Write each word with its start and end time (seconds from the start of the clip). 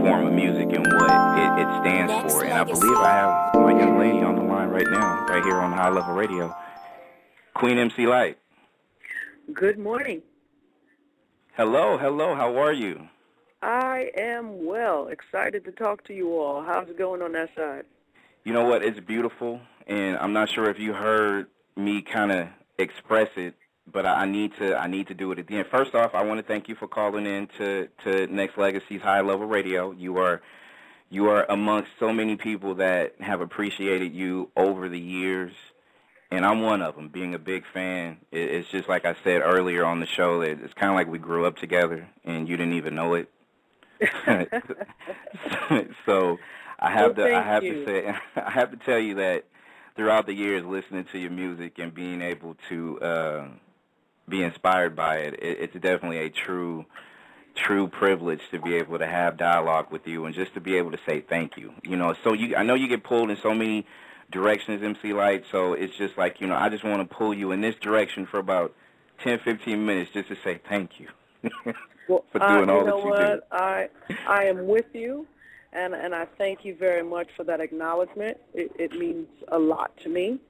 form 0.00 0.26
of 0.26 0.32
music 0.32 0.72
and 0.72 0.86
what 0.86 1.10
it, 1.38 1.62
it 1.62 1.80
stands 1.82 2.12
Next 2.12 2.34
for. 2.34 2.44
And 2.44 2.52
I 2.54 2.64
believe 2.64 2.96
I 2.96 3.10
have 3.10 3.54
my 3.54 3.78
young 3.78 3.98
lady 3.98 4.18
on 4.18 4.36
the 4.36 4.42
line 4.42 4.68
right 4.68 4.86
now, 4.90 5.26
right 5.28 5.44
here 5.44 5.56
on 5.56 5.72
High 5.72 5.90
Level 5.90 6.14
Radio. 6.14 6.54
Queen 7.54 7.78
MC 7.78 8.06
Lyte. 8.06 8.38
Good 9.52 9.78
morning. 9.78 10.22
Hello, 11.54 11.98
hello, 11.98 12.34
how 12.34 12.56
are 12.56 12.72
you? 12.72 13.08
I 13.62 14.10
am 14.16 14.64
well. 14.64 15.08
Excited 15.08 15.64
to 15.66 15.72
talk 15.72 16.04
to 16.04 16.14
you 16.14 16.38
all. 16.38 16.62
How's 16.62 16.88
it 16.88 16.96
going 16.96 17.20
on 17.20 17.32
that 17.32 17.50
side? 17.54 17.84
You 18.44 18.54
know 18.54 18.64
what? 18.64 18.82
It's 18.82 19.00
beautiful, 19.00 19.60
and 19.86 20.16
I'm 20.16 20.32
not 20.32 20.48
sure 20.48 20.70
if 20.70 20.78
you 20.78 20.94
heard 20.94 21.48
me 21.76 22.00
kind 22.00 22.32
of 22.32 22.48
express 22.78 23.28
it, 23.36 23.54
but 23.92 24.06
I 24.06 24.26
need 24.26 24.52
to. 24.58 24.76
I 24.76 24.86
need 24.86 25.08
to 25.08 25.14
do 25.14 25.32
it 25.32 25.38
again. 25.38 25.64
First 25.70 25.94
off, 25.94 26.14
I 26.14 26.24
want 26.24 26.40
to 26.40 26.46
thank 26.46 26.68
you 26.68 26.74
for 26.74 26.88
calling 26.88 27.26
in 27.26 27.48
to 27.58 27.88
to 28.04 28.26
Nexxlegacy's 28.28 29.02
High 29.02 29.20
Level 29.22 29.46
Radio. 29.46 29.92
You 29.92 30.18
are 30.18 30.42
you 31.10 31.28
are 31.30 31.44
amongst 31.50 31.90
so 31.98 32.12
many 32.12 32.36
people 32.36 32.76
that 32.76 33.14
have 33.20 33.40
appreciated 33.40 34.14
you 34.14 34.50
over 34.56 34.88
the 34.88 34.98
years, 35.00 35.52
and 36.30 36.44
I'm 36.46 36.62
one 36.62 36.82
of 36.82 36.96
them. 36.96 37.08
Being 37.08 37.34
a 37.34 37.38
big 37.38 37.64
fan, 37.72 38.18
it, 38.32 38.40
it's 38.50 38.68
just 38.70 38.88
like 38.88 39.04
I 39.04 39.16
said 39.24 39.42
earlier 39.42 39.84
on 39.84 40.00
the 40.00 40.06
show. 40.06 40.40
It's 40.42 40.74
kind 40.74 40.90
of 40.90 40.96
like 40.96 41.08
we 41.08 41.18
grew 41.18 41.46
up 41.46 41.56
together, 41.56 42.08
and 42.24 42.48
you 42.48 42.56
didn't 42.56 42.74
even 42.74 42.94
know 42.94 43.14
it. 43.14 43.28
so 46.06 46.38
I 46.78 46.90
have 46.90 47.16
Well, 47.16 47.26
to 47.28 47.36
I 47.36 47.42
have 47.42 47.62
you. 47.62 47.74
to 47.74 47.86
say 47.86 48.08
I 48.36 48.50
have 48.50 48.70
to 48.70 48.76
tell 48.78 48.98
you 48.98 49.14
that 49.16 49.44
throughout 49.96 50.26
the 50.26 50.34
years 50.34 50.64
listening 50.64 51.04
to 51.12 51.18
your 51.18 51.30
music 51.30 51.78
and 51.78 51.92
being 51.92 52.22
able 52.22 52.56
to 52.68 53.00
uh, 53.00 53.48
be 54.30 54.42
inspired 54.42 54.96
by 54.96 55.16
it, 55.18 55.34
it, 55.34 55.58
it's 55.60 55.74
definitely 55.74 56.18
a 56.18 56.30
true 56.30 56.86
true 57.54 57.88
privilege 57.88 58.40
to 58.50 58.60
be 58.60 58.74
able 58.74 58.98
to 58.98 59.06
have 59.06 59.36
dialogue 59.36 59.90
with 59.90 60.06
you 60.06 60.24
and 60.24 60.34
just 60.34 60.54
to 60.54 60.60
be 60.60 60.76
able 60.76 60.90
to 60.92 60.98
say 61.06 61.20
thank 61.20 61.56
you. 61.56 61.72
You 61.82 61.96
know, 61.96 62.14
so 62.24 62.32
you 62.32 62.56
I 62.56 62.62
know 62.62 62.74
you 62.74 62.88
get 62.88 63.02
pulled 63.04 63.30
in 63.30 63.36
so 63.42 63.52
many 63.54 63.86
directions, 64.30 64.82
MC 64.82 65.12
Lyte, 65.12 65.44
so 65.50 65.72
it's 65.74 65.96
just 65.96 66.16
like, 66.16 66.40
you 66.40 66.46
know, 66.46 66.54
I 66.54 66.68
just 66.68 66.84
want 66.84 67.06
to 67.08 67.14
pull 67.14 67.34
you 67.34 67.50
in 67.52 67.60
this 67.60 67.74
direction 67.74 68.26
for 68.26 68.38
about 68.38 68.74
10, 69.24 69.40
15 69.40 69.84
minutes 69.84 70.10
just 70.12 70.28
to 70.28 70.36
say 70.42 70.60
thank 70.68 70.92
you. 71.00 71.08
Well, 72.08 72.24
For 72.32 72.42
uh, 72.42 72.56
doing 72.56 72.70
all 72.70 72.80
you 72.80 72.84
that 72.86 72.96
you 72.96 73.02
do. 73.02 73.08
what? 73.08 73.48
I 73.52 73.88
I 74.26 74.44
am 74.44 74.66
with 74.66 74.86
you, 74.94 75.28
and 75.72 75.94
and 75.94 76.12
I 76.12 76.26
thank 76.38 76.64
you 76.64 76.74
very 76.74 77.04
much 77.04 77.28
for 77.36 77.44
that 77.44 77.60
acknowledgement. 77.60 78.36
It, 78.52 78.72
it 78.76 78.92
means 78.98 79.28
a 79.46 79.58
lot 79.58 79.96
to 79.98 80.08
me. 80.08 80.40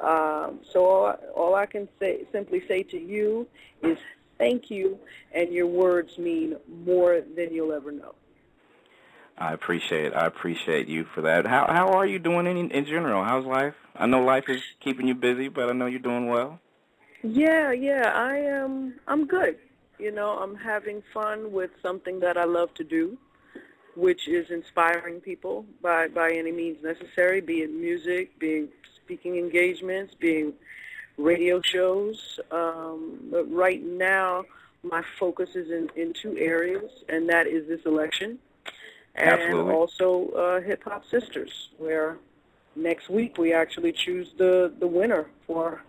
Um, 0.00 0.60
so 0.72 0.84
all, 0.84 1.06
I- 1.06 1.26
all 1.34 1.54
I 1.54 1.66
can 1.66 1.88
say 1.98 2.26
simply 2.32 2.62
say 2.68 2.82
to 2.84 2.98
you 2.98 3.46
is 3.82 3.98
thank 4.38 4.70
you, 4.70 4.98
and 5.32 5.52
your 5.52 5.66
words 5.66 6.18
mean 6.18 6.56
more 6.84 7.22
than 7.34 7.52
you'll 7.52 7.72
ever 7.72 7.92
know. 7.92 8.14
I 9.38 9.52
appreciate 9.52 10.14
I 10.14 10.26
appreciate 10.26 10.88
you 10.88 11.04
for 11.14 11.20
that. 11.22 11.46
How 11.46 11.66
how 11.68 11.88
are 11.88 12.06
you 12.06 12.18
doing 12.18 12.46
in 12.46 12.70
in 12.70 12.86
general? 12.86 13.22
How's 13.22 13.44
life? 13.44 13.74
I 13.94 14.06
know 14.06 14.22
life 14.22 14.48
is 14.48 14.62
keeping 14.80 15.08
you 15.08 15.14
busy, 15.14 15.48
but 15.48 15.68
I 15.68 15.72
know 15.72 15.86
you're 15.86 16.00
doing 16.00 16.26
well. 16.26 16.58
Yeah, 17.22 17.72
yeah, 17.72 18.12
I 18.14 18.36
am. 18.36 18.94
I'm 19.08 19.26
good. 19.26 19.58
You 19.98 20.12
know, 20.12 20.38
I'm 20.38 20.56
having 20.56 21.02
fun 21.12 21.52
with 21.52 21.70
something 21.82 22.20
that 22.20 22.36
I 22.36 22.44
love 22.44 22.72
to 22.74 22.84
do, 22.84 23.18
which 23.94 24.28
is 24.28 24.50
inspiring 24.50 25.20
people 25.20 25.66
by 25.82 26.08
by 26.08 26.32
any 26.32 26.52
means 26.52 26.82
necessary, 26.82 27.40
be 27.40 27.62
it 27.62 27.70
music, 27.70 28.38
being 28.38 28.68
speaking 29.06 29.36
engagements, 29.36 30.14
being 30.18 30.52
radio 31.16 31.62
shows. 31.62 32.40
Um, 32.50 33.20
but 33.30 33.44
right 33.44 33.82
now, 33.82 34.44
my 34.82 35.02
focus 35.18 35.50
is 35.54 35.70
in 35.70 35.88
in 35.96 36.12
two 36.12 36.36
areas, 36.36 36.90
and 37.08 37.28
that 37.28 37.46
is 37.46 37.68
this 37.68 37.80
election, 37.86 38.38
and 39.14 39.30
Absolutely. 39.30 39.72
also 39.72 40.28
uh, 40.30 40.60
Hip 40.60 40.82
Hop 40.84 41.04
Sisters, 41.08 41.70
where 41.78 42.18
next 42.74 43.08
week 43.08 43.38
we 43.38 43.52
actually 43.52 43.92
choose 43.92 44.28
the 44.38 44.72
the 44.80 44.86
winner 44.86 45.26
for 45.46 45.82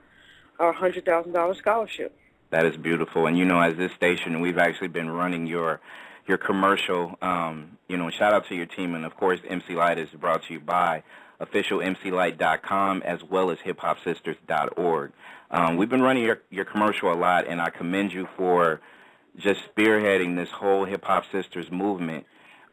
our 0.59 0.73
hundred 0.73 1.05
thousand 1.05 1.33
dollar 1.33 1.55
scholarship. 1.55 2.15
That 2.51 2.65
is 2.65 2.77
beautiful. 2.77 3.25
And 3.25 3.37
you 3.37 3.45
know, 3.45 3.59
as 3.59 3.75
this 3.77 3.91
station, 3.93 4.41
we've 4.41 4.59
actually 4.59 4.89
been 4.89 5.09
running 5.09 5.47
your 5.47 5.81
your 6.27 6.37
commercial. 6.37 7.17
Um, 7.21 7.77
you 7.87 7.97
know, 7.97 8.11
shout 8.11 8.33
out 8.33 8.47
to 8.47 8.55
your 8.55 8.67
team, 8.67 8.93
and 8.93 9.05
of 9.05 9.17
course, 9.17 9.39
MC 9.47 9.73
Lyte 9.73 9.97
is 9.97 10.09
brought 10.09 10.43
to 10.43 10.53
you 10.53 10.59
by 10.59 11.03
officialmclyte.com 11.39 13.03
as 13.03 13.23
well 13.23 13.51
as 13.51 13.59
hiphopsisters.org. 13.59 15.11
Um, 15.49 15.77
we've 15.77 15.89
been 15.89 16.01
running 16.01 16.23
your 16.23 16.41
your 16.49 16.65
commercial 16.65 17.11
a 17.11 17.15
lot, 17.15 17.47
and 17.47 17.61
I 17.61 17.69
commend 17.69 18.11
you 18.11 18.27
for 18.35 18.81
just 19.37 19.61
spearheading 19.75 20.35
this 20.35 20.49
whole 20.49 20.85
Hip 20.85 21.05
Hop 21.05 21.23
Sisters 21.31 21.71
movement 21.71 22.25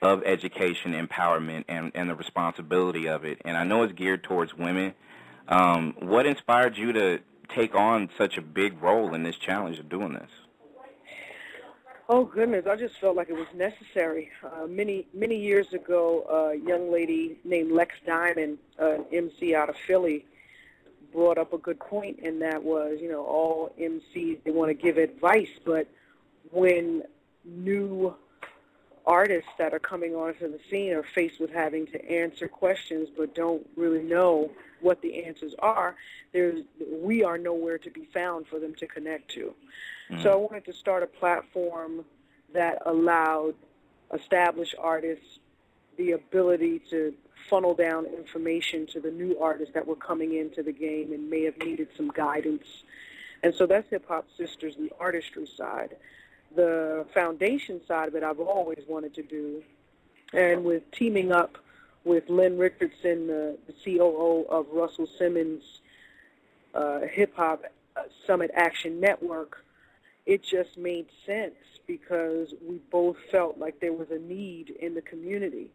of 0.02 0.22
education, 0.24 0.92
empowerment, 0.92 1.64
and, 1.68 1.92
and 1.94 2.10
the 2.10 2.14
responsibility 2.14 3.06
of 3.06 3.24
it. 3.24 3.40
And 3.44 3.56
I 3.56 3.64
know 3.64 3.82
it's 3.82 3.92
geared 3.92 4.22
towards 4.22 4.54
women. 4.54 4.94
Um, 5.48 5.94
what 6.00 6.26
inspired 6.26 6.76
you 6.76 6.92
to 6.92 7.20
take 7.48 7.74
on 7.74 8.10
such 8.16 8.36
a 8.36 8.42
big 8.42 8.82
role 8.82 9.14
in 9.14 9.22
this 9.22 9.36
challenge 9.36 9.78
of 9.78 9.88
doing 9.88 10.14
this? 10.14 10.30
Oh 12.06 12.24
goodness, 12.26 12.66
I 12.66 12.76
just 12.76 12.98
felt 12.98 13.16
like 13.16 13.30
it 13.30 13.34
was 13.34 13.46
necessary. 13.54 14.30
Uh, 14.42 14.66
many 14.66 15.06
many 15.14 15.38
years 15.40 15.72
ago, 15.72 16.52
a 16.52 16.54
young 16.54 16.92
lady 16.92 17.38
named 17.44 17.72
Lex 17.72 17.94
Diamond, 18.06 18.58
uh, 18.78 18.98
MC 19.10 19.54
out 19.54 19.70
of 19.70 19.76
Philly, 19.86 20.26
brought 21.14 21.38
up 21.38 21.54
a 21.54 21.58
good 21.58 21.80
point, 21.80 22.18
and 22.22 22.42
that 22.42 22.62
was, 22.62 22.98
you 23.00 23.10
know, 23.10 23.24
all 23.24 23.72
MCs 23.80 24.44
they 24.44 24.50
want 24.50 24.68
to 24.68 24.74
give 24.74 24.98
advice, 24.98 25.48
but 25.64 25.88
when 26.50 27.04
new 27.46 28.14
artists 29.06 29.50
that 29.56 29.72
are 29.72 29.78
coming 29.78 30.14
onto 30.14 30.50
the 30.50 30.60
scene 30.70 30.92
are 30.92 31.02
faced 31.02 31.40
with 31.40 31.50
having 31.50 31.86
to 31.86 32.10
answer 32.10 32.48
questions 32.48 33.08
but 33.16 33.34
don't 33.34 33.66
really 33.76 34.02
know 34.02 34.50
what 34.82 35.00
the 35.00 35.24
answers 35.24 35.54
are, 35.58 35.96
there's 36.32 36.64
we 37.00 37.24
are 37.24 37.38
nowhere 37.38 37.78
to 37.78 37.88
be 37.88 38.04
found 38.12 38.46
for 38.46 38.58
them 38.58 38.74
to 38.74 38.86
connect 38.86 39.30
to. 39.30 39.54
So 40.22 40.32
I 40.32 40.36
wanted 40.36 40.64
to 40.66 40.72
start 40.72 41.02
a 41.02 41.06
platform 41.06 42.04
that 42.52 42.82
allowed 42.86 43.54
established 44.12 44.74
artists 44.78 45.38
the 45.96 46.12
ability 46.12 46.80
to 46.90 47.14
funnel 47.48 47.74
down 47.74 48.06
information 48.06 48.86
to 48.86 49.00
the 49.00 49.10
new 49.10 49.38
artists 49.38 49.74
that 49.74 49.86
were 49.86 49.96
coming 49.96 50.34
into 50.34 50.62
the 50.62 50.72
game 50.72 51.12
and 51.12 51.28
may 51.28 51.42
have 51.44 51.56
needed 51.58 51.88
some 51.96 52.08
guidance. 52.08 52.66
And 53.42 53.54
so 53.54 53.66
that's 53.66 53.88
Hip 53.90 54.06
Hop 54.08 54.26
Sisters, 54.36 54.76
the 54.76 54.90
artistry 55.00 55.46
side. 55.56 55.96
The 56.54 57.06
foundation 57.12 57.80
side 57.86 58.08
of 58.08 58.14
it 58.14 58.22
I've 58.22 58.40
always 58.40 58.82
wanted 58.88 59.14
to 59.14 59.22
do. 59.22 59.62
And 60.32 60.64
with 60.64 60.90
teaming 60.92 61.32
up 61.32 61.58
with 62.04 62.28
Lynn 62.28 62.58
Richardson, 62.58 63.26
the, 63.26 63.58
the 63.66 63.72
COO 63.84 64.46
of 64.48 64.66
Russell 64.72 65.08
Simmons 65.18 65.62
uh, 66.74 67.00
Hip 67.00 67.34
Hop 67.36 67.64
Summit 68.26 68.50
Action 68.54 69.00
Network, 69.00 69.63
it 70.26 70.42
just 70.42 70.76
made 70.76 71.06
sense 71.26 71.54
because 71.86 72.54
we 72.66 72.76
both 72.90 73.16
felt 73.30 73.58
like 73.58 73.80
there 73.80 73.92
was 73.92 74.10
a 74.10 74.18
need 74.18 74.70
in 74.80 74.94
the 74.94 75.02
community. 75.02 75.70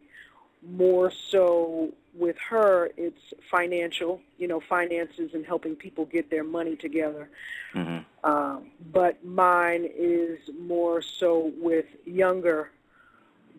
More 0.62 1.10
so 1.10 1.92
with 2.14 2.36
her, 2.48 2.90
it's 2.96 3.32
financial, 3.50 4.20
you 4.38 4.48
know, 4.48 4.60
finances 4.60 5.30
and 5.32 5.46
helping 5.46 5.76
people 5.76 6.04
get 6.04 6.30
their 6.30 6.44
money 6.44 6.76
together. 6.76 7.30
hmm 7.72 7.98
Um, 8.22 8.66
but 8.92 9.24
mine 9.24 9.88
is 9.96 10.38
more 10.58 11.00
so 11.00 11.52
with 11.56 11.86
younger 12.04 12.70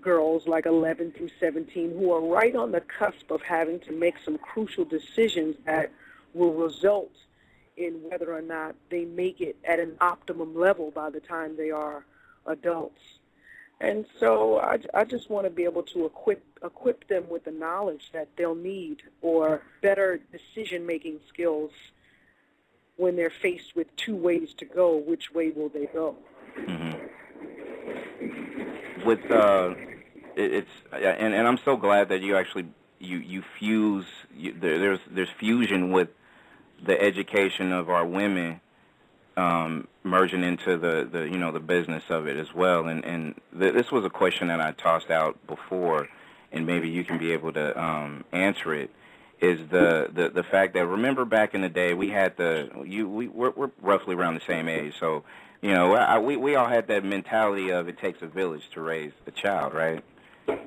girls 0.01 0.47
like 0.47 0.65
11 0.65 1.11
through 1.11 1.29
17 1.39 1.91
who 1.91 2.11
are 2.11 2.21
right 2.21 2.55
on 2.55 2.71
the 2.71 2.81
cusp 2.81 3.31
of 3.31 3.41
having 3.41 3.79
to 3.81 3.91
make 3.91 4.15
some 4.25 4.37
crucial 4.37 4.83
decisions 4.83 5.55
that 5.65 5.91
will 6.33 6.53
result 6.53 7.11
in 7.81 7.93
whether 8.09 8.33
or 8.33 8.41
not 8.41 8.75
they 8.89 9.05
make 9.05 9.41
it 9.41 9.57
at 9.65 9.79
an 9.79 9.97
optimum 9.99 10.55
level 10.55 10.91
by 10.91 11.09
the 11.09 11.19
time 11.19 11.57
they 11.57 11.71
are 11.71 12.05
adults. 12.45 13.01
And 13.79 14.05
so 14.19 14.59
I, 14.59 14.79
I 14.93 15.03
just 15.05 15.29
want 15.29 15.45
to 15.45 15.49
be 15.49 15.63
able 15.63 15.83
to 15.83 16.05
equip 16.05 16.43
equip 16.63 17.07
them 17.07 17.27
with 17.27 17.45
the 17.45 17.51
knowledge 17.51 18.11
that 18.13 18.27
they'll 18.37 18.53
need 18.53 19.01
or 19.23 19.63
better 19.81 20.19
decision-making 20.31 21.19
skills 21.27 21.71
when 22.97 23.15
they're 23.15 23.31
faced 23.31 23.75
with 23.75 23.87
two 23.95 24.15
ways 24.15 24.53
to 24.59 24.65
go. 24.65 24.95
Which 24.97 25.33
way 25.33 25.49
will 25.49 25.69
they 25.69 25.87
go? 25.87 26.15
hmm 26.55 26.91
With 29.03 29.31
uh, 29.31 29.73
it, 30.35 30.53
it's 30.53 30.71
and 30.91 31.33
and 31.33 31.47
I'm 31.47 31.57
so 31.65 31.75
glad 31.75 32.09
that 32.09 32.21
you 32.21 32.37
actually 32.37 32.67
you 32.99 33.17
you 33.17 33.43
fuse 33.57 34.05
you, 34.35 34.53
there, 34.53 34.77
there's 34.77 34.99
there's 35.09 35.29
fusion 35.39 35.91
with 35.91 36.09
the 36.83 36.99
education 37.01 37.71
of 37.71 37.89
our 37.89 38.05
women 38.05 38.59
um, 39.37 39.87
merging 40.03 40.43
into 40.43 40.77
the, 40.77 41.07
the 41.11 41.19
you 41.21 41.37
know 41.37 41.51
the 41.51 41.59
business 41.59 42.03
of 42.09 42.27
it 42.27 42.37
as 42.37 42.53
well. 42.53 42.87
And 42.87 43.03
and 43.05 43.35
th- 43.57 43.73
this 43.73 43.91
was 43.91 44.03
a 44.05 44.09
question 44.09 44.47
that 44.49 44.59
I 44.59 44.71
tossed 44.71 45.09
out 45.09 45.45
before, 45.47 46.07
and 46.51 46.65
maybe 46.65 46.89
you 46.89 47.03
can 47.03 47.17
be 47.17 47.31
able 47.31 47.53
to 47.53 47.81
um, 47.81 48.23
answer 48.31 48.73
it. 48.73 48.89
Is 49.39 49.59
the, 49.71 50.07
the 50.13 50.29
the 50.29 50.43
fact 50.43 50.75
that 50.75 50.85
remember 50.85 51.25
back 51.25 51.55
in 51.55 51.61
the 51.61 51.69
day 51.69 51.95
we 51.95 52.09
had 52.09 52.37
the 52.37 52.69
you 52.85 53.09
we 53.09 53.27
we're, 53.27 53.49
we're 53.51 53.71
roughly 53.81 54.13
around 54.13 54.35
the 54.35 54.45
same 54.45 54.67
age, 54.67 54.93
so 54.99 55.23
you 55.63 55.73
know 55.73 55.95
I, 55.95 56.19
we 56.19 56.37
we 56.37 56.53
all 56.55 56.67
had 56.67 56.87
that 56.89 57.03
mentality 57.03 57.71
of 57.71 57.87
it 57.87 57.97
takes 57.97 58.21
a 58.21 58.27
village 58.27 58.69
to 58.75 58.81
raise 58.81 59.13
a 59.25 59.31
child, 59.31 59.73
right? 59.73 60.03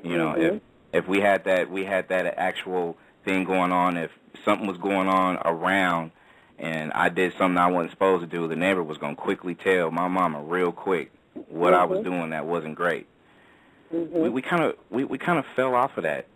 You 0.02 0.18
know, 0.18 0.34
Mhm. 0.34 0.56
if 0.56 0.62
if 1.04 1.08
we 1.08 1.20
had 1.20 1.44
that 1.44 1.70
we 1.70 1.84
had 1.84 2.08
that 2.08 2.26
actual 2.36 2.96
thing 3.24 3.44
going 3.44 3.72
on, 3.72 3.96
if 3.96 4.10
something 4.44 4.66
was 4.66 4.78
going 4.78 5.08
on 5.08 5.38
around 5.44 6.10
and 6.58 6.92
I 6.92 7.08
did 7.08 7.32
something 7.36 7.58
I 7.58 7.66
wasn't 7.66 7.90
supposed 7.92 8.20
to 8.22 8.26
do, 8.26 8.46
the 8.46 8.56
neighbor 8.56 8.82
was 8.82 8.98
gonna 8.98 9.16
quickly 9.16 9.54
tell 9.54 9.90
my 9.90 10.08
mama 10.08 10.40
real 10.42 10.72
quick 10.72 11.10
what 11.48 11.74
I 11.74 11.84
was 11.84 12.00
Mhm. 12.00 12.04
doing 12.04 12.30
that 12.30 12.46
wasn't 12.46 12.76
great. 12.76 13.06
Mhm. 13.92 14.10
We 14.10 14.28
we 14.28 14.42
kind 14.42 14.62
of 14.62 14.76
we, 14.90 15.04
we 15.04 15.18
kind 15.18 15.38
of 15.38 15.46
fell 15.56 15.74
off 15.74 15.96
of 15.96 16.04
that 16.04 16.26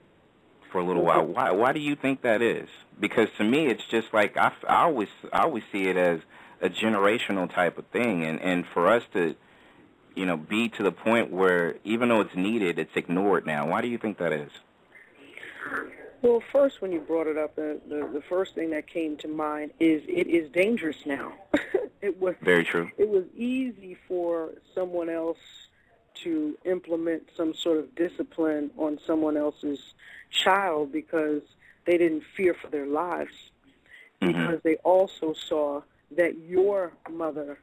for 0.70 0.80
a 0.80 0.84
little 0.84 1.04
while. 1.04 1.22
Mhm. 1.24 1.34
Why 1.34 1.50
why 1.52 1.72
do 1.72 1.80
you 1.80 1.94
think 1.94 2.22
that 2.22 2.42
is? 2.42 2.68
Because 2.98 3.28
to 3.38 3.44
me, 3.44 3.66
it's 3.66 3.84
just 3.86 4.12
like 4.12 4.36
I, 4.36 4.52
I 4.68 4.82
always 4.82 5.08
I 5.32 5.42
always 5.42 5.62
see 5.70 5.84
it 5.88 5.96
as 5.96 6.20
a 6.60 6.68
generational 6.68 7.48
type 7.52 7.78
of 7.78 7.86
thing, 7.86 8.24
and 8.24 8.40
and 8.40 8.66
for 8.66 8.88
us 8.88 9.04
to 9.12 9.36
you 10.16 10.26
know 10.26 10.36
be 10.36 10.68
to 10.70 10.82
the 10.82 10.90
point 10.92 11.30
where 11.30 11.76
even 11.84 12.08
though 12.08 12.20
it's 12.20 12.34
needed, 12.34 12.78
it's 12.78 12.96
ignored 12.96 13.46
now. 13.46 13.66
Why 13.68 13.82
do 13.82 13.88
you 13.88 13.98
think 13.98 14.18
that 14.18 14.32
is? 14.32 14.50
Well, 16.22 16.42
first, 16.52 16.82
when 16.82 16.90
you 16.92 17.00
brought 17.00 17.26
it 17.28 17.38
up, 17.38 17.54
the, 17.56 17.80
the 17.88 18.08
the 18.12 18.22
first 18.28 18.54
thing 18.54 18.70
that 18.70 18.86
came 18.86 19.16
to 19.18 19.28
mind 19.28 19.70
is 19.78 20.02
it 20.08 20.26
is 20.26 20.50
dangerous 20.50 20.96
now. 21.06 21.32
it 22.02 22.18
was 22.20 22.34
Very 22.42 22.64
true. 22.64 22.90
it 22.98 23.08
was 23.08 23.24
easy 23.36 23.96
for 24.08 24.50
someone 24.74 25.08
else 25.08 25.38
to 26.24 26.58
implement 26.64 27.22
some 27.36 27.54
sort 27.54 27.78
of 27.78 27.94
discipline 27.94 28.70
on 28.76 28.98
someone 29.06 29.36
else's 29.36 29.78
child 30.30 30.90
because 30.92 31.42
they 31.86 31.96
didn't 31.96 32.24
fear 32.36 32.54
for 32.54 32.68
their 32.68 32.86
lives 32.86 33.34
Mhm. 34.20 34.26
because 34.32 34.60
they 34.64 34.76
also 34.76 35.32
saw 35.32 35.80
that 36.10 36.36
your 36.38 36.92
mother 37.08 37.60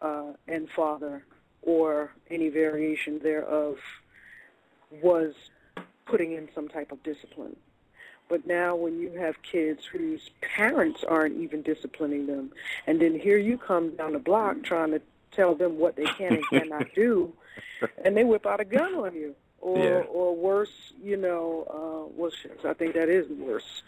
uh, 0.00 0.32
and 0.46 0.70
father 0.70 1.22
or 1.60 2.12
any 2.30 2.48
variation 2.48 3.18
thereof 3.18 3.76
was 5.02 5.34
putting 6.06 6.32
in 6.32 6.48
some 6.54 6.68
type 6.68 6.92
of 6.92 7.02
discipline. 7.02 7.56
But 8.28 8.46
now 8.46 8.76
when 8.76 8.98
you 9.00 9.10
have 9.12 9.40
kids 9.42 9.84
whose 9.84 10.30
parents 10.42 11.02
aren't 11.04 11.36
even 11.38 11.62
disciplining 11.62 12.26
them, 12.26 12.52
and 12.86 13.00
then 13.00 13.18
here 13.18 13.38
you 13.38 13.56
come 13.58 13.90
down 13.96 14.12
the 14.12 14.18
block 14.18 14.62
trying 14.62 14.90
to 14.90 15.00
tell 15.32 15.54
them 15.54 15.78
what 15.78 15.96
they 15.96 16.04
can 16.04 16.34
and 16.34 16.48
cannot 16.48 16.86
do, 16.94 17.32
and 18.04 18.16
they 18.16 18.24
whip 18.24 18.46
out 18.46 18.60
a 18.60 18.64
gun 18.64 18.94
on 18.94 19.14
you. 19.14 19.34
Or, 19.60 19.78
Yeah. 19.78 20.00
or 20.08 20.36
worse, 20.36 20.92
you 21.02 21.16
know, 21.16 21.66
uh, 21.68 22.12
well, 22.16 22.30
shit, 22.30 22.60
I 22.64 22.74
think 22.74 22.94
that 22.94 23.08
is 23.08 23.28
worse. 23.28 23.82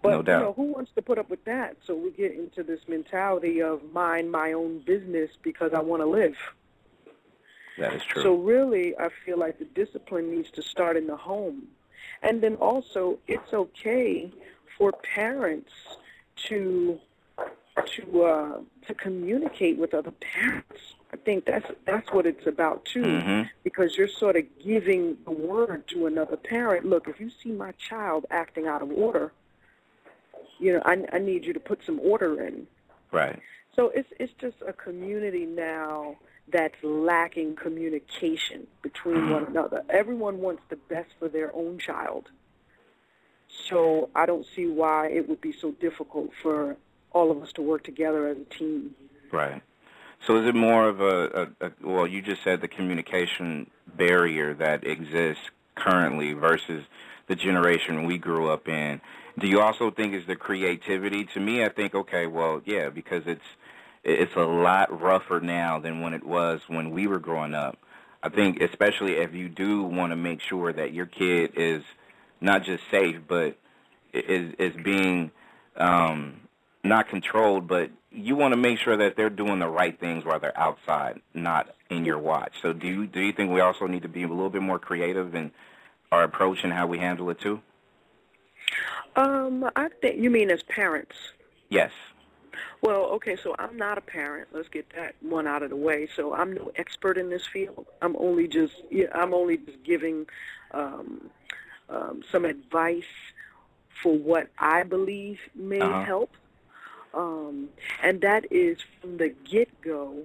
But 0.00 0.10
No 0.10 0.22
doubt. 0.22 0.38
you 0.38 0.44
know, 0.44 0.52
who 0.52 0.62
wants 0.64 0.92
to 0.94 1.02
put 1.02 1.18
up 1.18 1.28
with 1.28 1.44
that? 1.46 1.76
So 1.84 1.96
we 1.96 2.12
get 2.12 2.32
into 2.32 2.62
this 2.62 2.86
mentality 2.86 3.60
of 3.60 3.82
mind 3.92 4.30
my 4.30 4.52
own 4.52 4.78
business 4.80 5.30
because 5.42 5.72
I 5.72 5.80
want 5.80 6.02
to 6.02 6.06
live. 6.06 6.36
That 7.78 7.94
is 7.94 8.04
true. 8.04 8.22
So 8.22 8.34
really, 8.36 8.96
I 8.98 9.08
feel 9.24 9.36
like 9.36 9.58
the 9.58 9.64
discipline 9.64 10.30
needs 10.30 10.50
to 10.52 10.62
start 10.62 10.96
in 10.96 11.08
the 11.08 11.16
home, 11.16 11.64
and 12.22 12.42
then 12.42 12.54
also 12.56 13.18
it's 13.26 13.52
okay 13.52 14.30
for 14.76 14.92
parents 14.92 15.72
to 16.48 17.00
to 17.84 18.24
uh, 18.24 18.58
to 18.86 18.94
communicate 18.94 19.76
with 19.78 19.92
other 19.94 20.12
parents. 20.12 20.94
I 21.12 21.16
think 21.16 21.44
that's 21.44 21.70
that's 21.84 22.10
what 22.12 22.26
it's 22.26 22.46
about 22.46 22.84
too, 22.84 23.02
Mhm. 23.02 23.50
because 23.64 23.96
you're 23.96 24.08
sort 24.08 24.36
of 24.36 24.44
giving 24.58 25.16
the 25.24 25.30
word 25.30 25.86
to 25.88 26.06
another 26.06 26.36
parent. 26.36 26.86
Look, 26.86 27.06
if 27.08 27.20
you 27.20 27.30
see 27.30 27.50
my 27.52 27.72
child 27.72 28.26
acting 28.30 28.66
out 28.66 28.82
of 28.82 28.90
order, 28.90 29.32
you 30.58 30.72
know, 30.74 30.82
I, 30.84 31.04
I 31.12 31.18
need 31.18 31.44
you 31.44 31.52
to 31.52 31.60
put 31.60 31.80
some 31.84 32.00
order 32.00 32.42
in. 32.42 32.66
right. 33.12 33.38
So 33.74 33.88
it's 33.90 34.08
it's 34.18 34.32
just 34.40 34.56
a 34.66 34.72
community 34.72 35.44
now 35.44 36.16
that's 36.52 36.76
lacking 36.82 37.56
communication 37.56 38.66
between 38.82 39.30
one 39.30 39.42
mm-hmm. 39.42 39.56
another. 39.56 39.84
Everyone 39.88 40.40
wants 40.40 40.62
the 40.68 40.76
best 40.76 41.10
for 41.18 41.28
their 41.28 41.54
own 41.54 41.78
child. 41.78 42.28
So 43.68 44.10
I 44.14 44.26
don't 44.26 44.46
see 44.54 44.66
why 44.66 45.08
it 45.08 45.28
would 45.28 45.40
be 45.40 45.52
so 45.52 45.72
difficult 45.72 46.30
for 46.42 46.76
all 47.12 47.30
of 47.30 47.42
us 47.42 47.52
to 47.54 47.62
work 47.62 47.82
together 47.84 48.28
as 48.28 48.36
a 48.36 48.44
team. 48.44 48.94
Right. 49.32 49.62
So 50.26 50.36
is 50.38 50.46
it 50.46 50.54
more 50.54 50.88
of 50.88 51.00
a, 51.00 51.48
a, 51.60 51.66
a 51.66 51.72
well, 51.82 52.06
you 52.06 52.22
just 52.22 52.42
said 52.42 52.60
the 52.60 52.68
communication 52.68 53.70
barrier 53.96 54.54
that 54.54 54.86
exists 54.86 55.50
currently 55.74 56.32
versus 56.32 56.84
the 57.26 57.36
generation 57.36 58.04
we 58.04 58.18
grew 58.18 58.48
up 58.48 58.68
in. 58.68 59.00
Do 59.38 59.46
you 59.46 59.60
also 59.60 59.90
think 59.90 60.14
it's 60.14 60.26
the 60.26 60.36
creativity? 60.36 61.24
To 61.24 61.40
me, 61.40 61.64
I 61.64 61.68
think 61.68 61.94
okay, 61.94 62.26
well, 62.26 62.62
yeah, 62.64 62.88
because 62.88 63.24
it's 63.26 63.44
it's 64.06 64.36
a 64.36 64.44
lot 64.44 65.00
rougher 65.00 65.40
now 65.40 65.80
than 65.80 66.00
when 66.00 66.14
it 66.14 66.24
was 66.24 66.60
when 66.68 66.92
we 66.92 67.08
were 67.08 67.18
growing 67.18 67.54
up. 67.54 67.76
I 68.22 68.28
think 68.28 68.60
especially 68.60 69.14
if 69.14 69.34
you 69.34 69.48
do 69.48 69.82
want 69.82 70.12
to 70.12 70.16
make 70.16 70.40
sure 70.40 70.72
that 70.72 70.92
your 70.92 71.06
kid 71.06 71.52
is 71.56 71.82
not 72.40 72.62
just 72.62 72.84
safe, 72.90 73.16
but 73.26 73.58
is 74.12 74.54
is 74.58 74.74
being 74.82 75.32
um, 75.76 76.40
not 76.84 77.08
controlled, 77.08 77.66
but 77.66 77.90
you 78.12 78.36
want 78.36 78.52
to 78.52 78.56
make 78.56 78.78
sure 78.78 78.96
that 78.96 79.16
they're 79.16 79.28
doing 79.28 79.58
the 79.58 79.68
right 79.68 79.98
things 79.98 80.24
while 80.24 80.38
they're 80.38 80.58
outside, 80.58 81.20
not 81.34 81.74
in 81.90 82.04
your 82.04 82.18
watch. 82.18 82.52
So 82.62 82.72
do 82.72 82.86
you 82.86 83.06
do 83.06 83.20
you 83.20 83.32
think 83.32 83.50
we 83.50 83.60
also 83.60 83.86
need 83.86 84.02
to 84.02 84.08
be 84.08 84.22
a 84.22 84.28
little 84.28 84.50
bit 84.50 84.62
more 84.62 84.78
creative 84.78 85.34
in 85.34 85.50
our 86.12 86.22
approach 86.22 86.62
and 86.62 86.72
how 86.72 86.86
we 86.86 86.98
handle 86.98 87.28
it 87.30 87.40
too? 87.40 87.60
Um, 89.16 89.68
I 89.74 89.88
think 90.00 90.20
you 90.20 90.30
mean 90.30 90.50
as 90.50 90.62
parents. 90.62 91.16
Yes. 91.70 91.90
Well, 92.82 93.04
okay, 93.16 93.36
so 93.36 93.54
I'm 93.58 93.76
not 93.76 93.98
a 93.98 94.00
parent. 94.02 94.48
Let's 94.52 94.68
get 94.68 94.90
that 94.94 95.14
one 95.20 95.46
out 95.46 95.62
of 95.62 95.70
the 95.70 95.76
way. 95.76 96.06
So 96.14 96.34
I'm 96.34 96.52
no 96.52 96.70
expert 96.76 97.18
in 97.18 97.30
this 97.30 97.46
field. 97.46 97.86
I'm 98.02 98.16
only 98.18 98.46
just 98.48 98.74
yeah, 98.90 99.06
I'm 99.12 99.34
only 99.34 99.56
just 99.56 99.82
giving 99.82 100.26
um, 100.72 101.30
um, 101.88 102.22
some 102.30 102.44
advice 102.44 103.04
for 104.02 104.16
what 104.16 104.48
I 104.58 104.82
believe 104.82 105.40
may 105.54 105.80
Uh-huh. 105.80 106.04
help. 106.04 106.30
Um, 107.14 107.70
and 108.02 108.20
that 108.20 108.44
is 108.52 108.78
from 109.00 109.16
the 109.16 109.30
get-go 109.30 110.24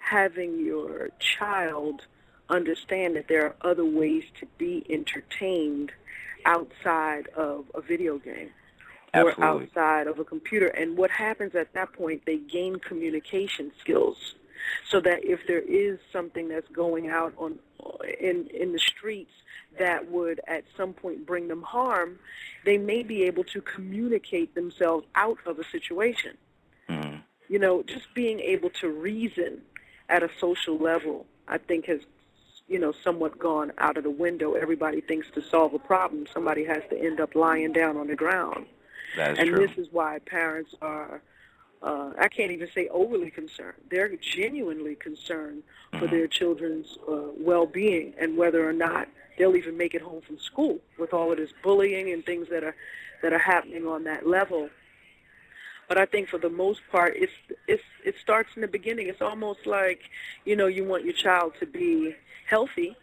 having 0.00 0.58
your 0.64 1.08
child 1.18 2.02
understand 2.50 3.16
that 3.16 3.26
there 3.28 3.46
are 3.46 3.54
other 3.62 3.86
ways 3.86 4.24
to 4.38 4.46
be 4.58 4.84
entertained 4.90 5.92
outside 6.44 7.26
of 7.28 7.64
a 7.74 7.80
video 7.80 8.18
game 8.18 8.50
or 9.14 9.44
outside 9.44 10.06
of 10.06 10.18
a 10.18 10.24
computer. 10.24 10.68
And 10.68 10.96
what 10.96 11.10
happens 11.10 11.54
at 11.54 11.72
that 11.74 11.92
point, 11.92 12.22
they 12.26 12.38
gain 12.38 12.76
communication 12.76 13.72
skills, 13.80 14.34
so 14.88 15.00
that 15.00 15.24
if 15.24 15.46
there 15.46 15.60
is 15.60 15.98
something 16.12 16.48
that's 16.48 16.68
going 16.68 17.08
out 17.08 17.34
on 17.36 17.58
in 18.20 18.46
in 18.48 18.72
the 18.72 18.78
streets 18.78 19.32
that 19.78 20.10
would 20.10 20.40
at 20.46 20.64
some 20.76 20.92
point 20.92 21.26
bring 21.26 21.48
them 21.48 21.62
harm, 21.62 22.18
they 22.64 22.78
may 22.78 23.02
be 23.02 23.24
able 23.24 23.44
to 23.44 23.60
communicate 23.60 24.54
themselves 24.54 25.06
out 25.14 25.38
of 25.46 25.58
a 25.58 25.64
situation. 25.64 26.36
Mhm. 26.88 27.22
You 27.48 27.58
know, 27.58 27.82
just 27.82 28.12
being 28.14 28.40
able 28.40 28.70
to 28.70 28.88
reason 28.88 29.62
at 30.08 30.22
a 30.22 30.30
social 30.38 30.78
level, 30.78 31.26
I 31.48 31.58
think 31.58 31.86
has 31.86 32.00
you 32.66 32.78
know, 32.78 32.92
somewhat 32.92 33.38
gone 33.38 33.70
out 33.76 33.98
of 33.98 34.04
the 34.04 34.10
window. 34.10 34.54
Everybody 34.54 35.02
thinks 35.02 35.30
to 35.32 35.42
solve 35.42 35.74
a 35.74 35.78
problem, 35.78 36.26
somebody 36.32 36.64
has 36.64 36.82
to 36.88 36.98
end 36.98 37.20
up 37.20 37.34
lying 37.34 37.72
down 37.74 37.98
on 37.98 38.06
the 38.06 38.16
ground 38.16 38.66
That 39.16 39.32
is 39.32 39.38
and 39.38 39.48
true. 39.50 39.66
this 39.66 39.76
is 39.78 39.88
why 39.92 40.18
parents 40.20 40.74
are 40.82 41.22
uh, 41.82 42.12
I 42.18 42.28
can't 42.28 42.50
even 42.50 42.68
say 42.74 42.88
overly 42.88 43.30
concerned. 43.30 43.76
They're 43.90 44.08
genuinely 44.16 44.94
concerned 44.94 45.62
for 45.98 46.06
Mhm. 46.06 46.10
their 46.10 46.26
children's 46.26 46.96
uh, 47.06 47.30
well-being 47.36 48.14
and 48.18 48.36
whether 48.38 48.66
or 48.66 48.72
not 48.72 49.06
they'll 49.36 49.56
even 49.56 49.76
make 49.76 49.94
it 49.94 50.00
home 50.00 50.22
from 50.22 50.38
school 50.38 50.78
with 50.98 51.12
all 51.12 51.30
of 51.30 51.36
this 51.38 51.52
bullying 51.62 52.10
and 52.10 52.24
things 52.24 52.48
that 52.48 52.64
are 52.64 52.74
that 53.22 53.32
are 53.32 53.38
happening 53.38 53.86
on 53.86 54.04
that 54.04 54.26
level. 54.26 54.70
But 55.88 55.98
I 55.98 56.06
think 56.06 56.28
for 56.28 56.38
the 56.38 56.48
most 56.50 56.80
part, 56.90 57.14
it's 57.16 57.32
it's 57.68 57.82
it 58.04 58.16
starts 58.18 58.50
in 58.56 58.62
the 58.62 58.68
beginning. 58.68 59.08
It's 59.08 59.20
almost 59.22 59.66
like 59.66 60.00
you 60.44 60.56
know 60.56 60.66
you 60.66 60.84
want 60.84 61.04
your 61.04 61.12
child 61.12 61.52
to 61.60 61.66
be 61.66 62.16
healthy, 62.46 62.96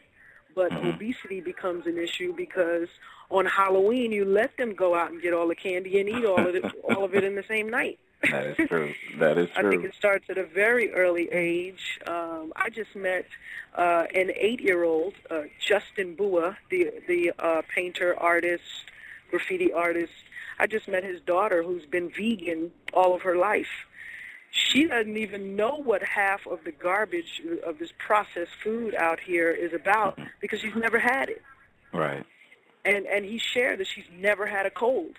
but 0.56 0.72
Mhm. 0.72 0.96
obesity 0.96 1.41
becomes 1.41 1.86
an 1.86 1.98
issue 1.98 2.34
because 2.34 2.89
on 3.32 3.46
Halloween 3.46 4.12
you 4.12 4.26
let 4.26 4.56
them 4.58 4.74
go 4.74 4.96
out 4.96 5.12
and 5.12 5.22
get 5.22 5.34
all 5.34 5.48
the 5.48 5.56
candy 5.56 6.00
and 6.00 6.10
eat 6.10 6.26
all 6.26 6.48
of 6.48 6.56
it 6.56 6.64
all 6.84 7.04
of 7.04 7.16
it 7.16 7.24
in 7.24 7.36
the 7.36 7.44
same 7.48 7.70
night. 7.70 8.00
that 8.30 8.46
is 8.60 8.68
true. 8.68 8.94
That 9.18 9.38
is 9.38 9.50
true. 9.50 9.68
I 9.68 9.70
think 9.70 9.84
it 9.84 9.96
starts 9.96 10.26
at 10.30 10.38
a 10.38 10.46
very 10.46 10.94
early 10.94 11.30
age. 11.32 12.00
Um, 12.06 12.54
I 12.56 12.70
just 12.70 12.96
met 12.96 13.26
uh, 13.76 14.06
an 14.14 14.32
eight-year-old, 14.36 15.14
uh, 15.32 15.44
Justin 15.60 16.16
Bua, 16.16 16.58
the 16.70 16.92
the 17.08 17.32
uh, 17.40 17.64
painter, 17.74 18.16
artist, 18.20 18.64
graffiti 19.32 19.74
artist. 19.74 20.14
I 20.60 20.68
just 20.68 20.88
met 20.88 21.04
his 21.04 21.20
daughter, 21.22 21.64
who's 21.64 21.86
been 21.88 22.12
vegan 22.12 22.72
all 22.94 23.16
of 23.16 23.24
her 23.24 23.36
life. 23.36 23.88
She 24.52 24.86
doesn't 24.86 25.18
even 25.18 25.56
know 25.56 25.78
what 25.78 26.04
half 26.04 26.46
of 26.46 26.64
the 26.66 26.72
garbage 26.72 27.42
of 27.66 27.80
this 27.80 27.92
processed 27.98 28.52
food 28.64 28.94
out 28.94 29.20
here 29.20 29.50
is 29.50 29.74
about 29.74 30.20
because 30.42 30.60
she's 30.60 30.76
never 30.76 31.00
had 31.00 31.30
it. 31.30 31.42
Right. 31.94 32.26
And 32.84 33.06
and 33.06 33.26
he 33.26 33.38
shared 33.38 33.80
that 33.80 33.88
she's 33.88 34.10
never 34.12 34.46
had 34.46 34.66
a 34.66 34.72
cold. 34.72 35.16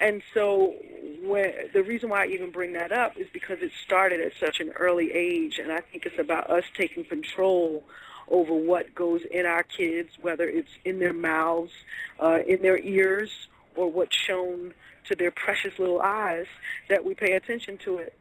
And 0.00 0.22
so 0.34 0.74
when, 1.22 1.52
the 1.72 1.82
reason 1.84 2.08
why 2.08 2.24
I 2.24 2.26
even 2.26 2.50
bring 2.50 2.72
that 2.72 2.90
up 2.90 3.16
is 3.16 3.28
because 3.32 3.58
it 3.60 3.70
started 3.84 4.20
at 4.20 4.32
such 4.40 4.58
an 4.58 4.70
early 4.70 5.12
age, 5.12 5.60
and 5.62 5.70
I 5.70 5.80
think 5.80 6.06
it's 6.06 6.18
about 6.18 6.50
us 6.50 6.64
taking 6.76 7.04
control 7.04 7.84
over 8.28 8.52
what 8.52 8.94
goes 8.94 9.20
in 9.30 9.46
our 9.46 9.62
kids, 9.62 10.10
whether 10.20 10.48
it's 10.48 10.70
in 10.84 10.98
their 10.98 11.12
mouths, 11.12 11.72
uh, 12.20 12.38
in 12.46 12.62
their 12.62 12.78
ears, 12.78 13.30
or 13.76 13.90
what's 13.90 14.16
shown 14.16 14.74
to 15.08 15.14
their 15.14 15.30
precious 15.30 15.78
little 15.78 16.00
eyes, 16.00 16.46
that 16.88 17.04
we 17.04 17.14
pay 17.14 17.32
attention 17.32 17.78
to 17.78 17.98
it 17.98 18.14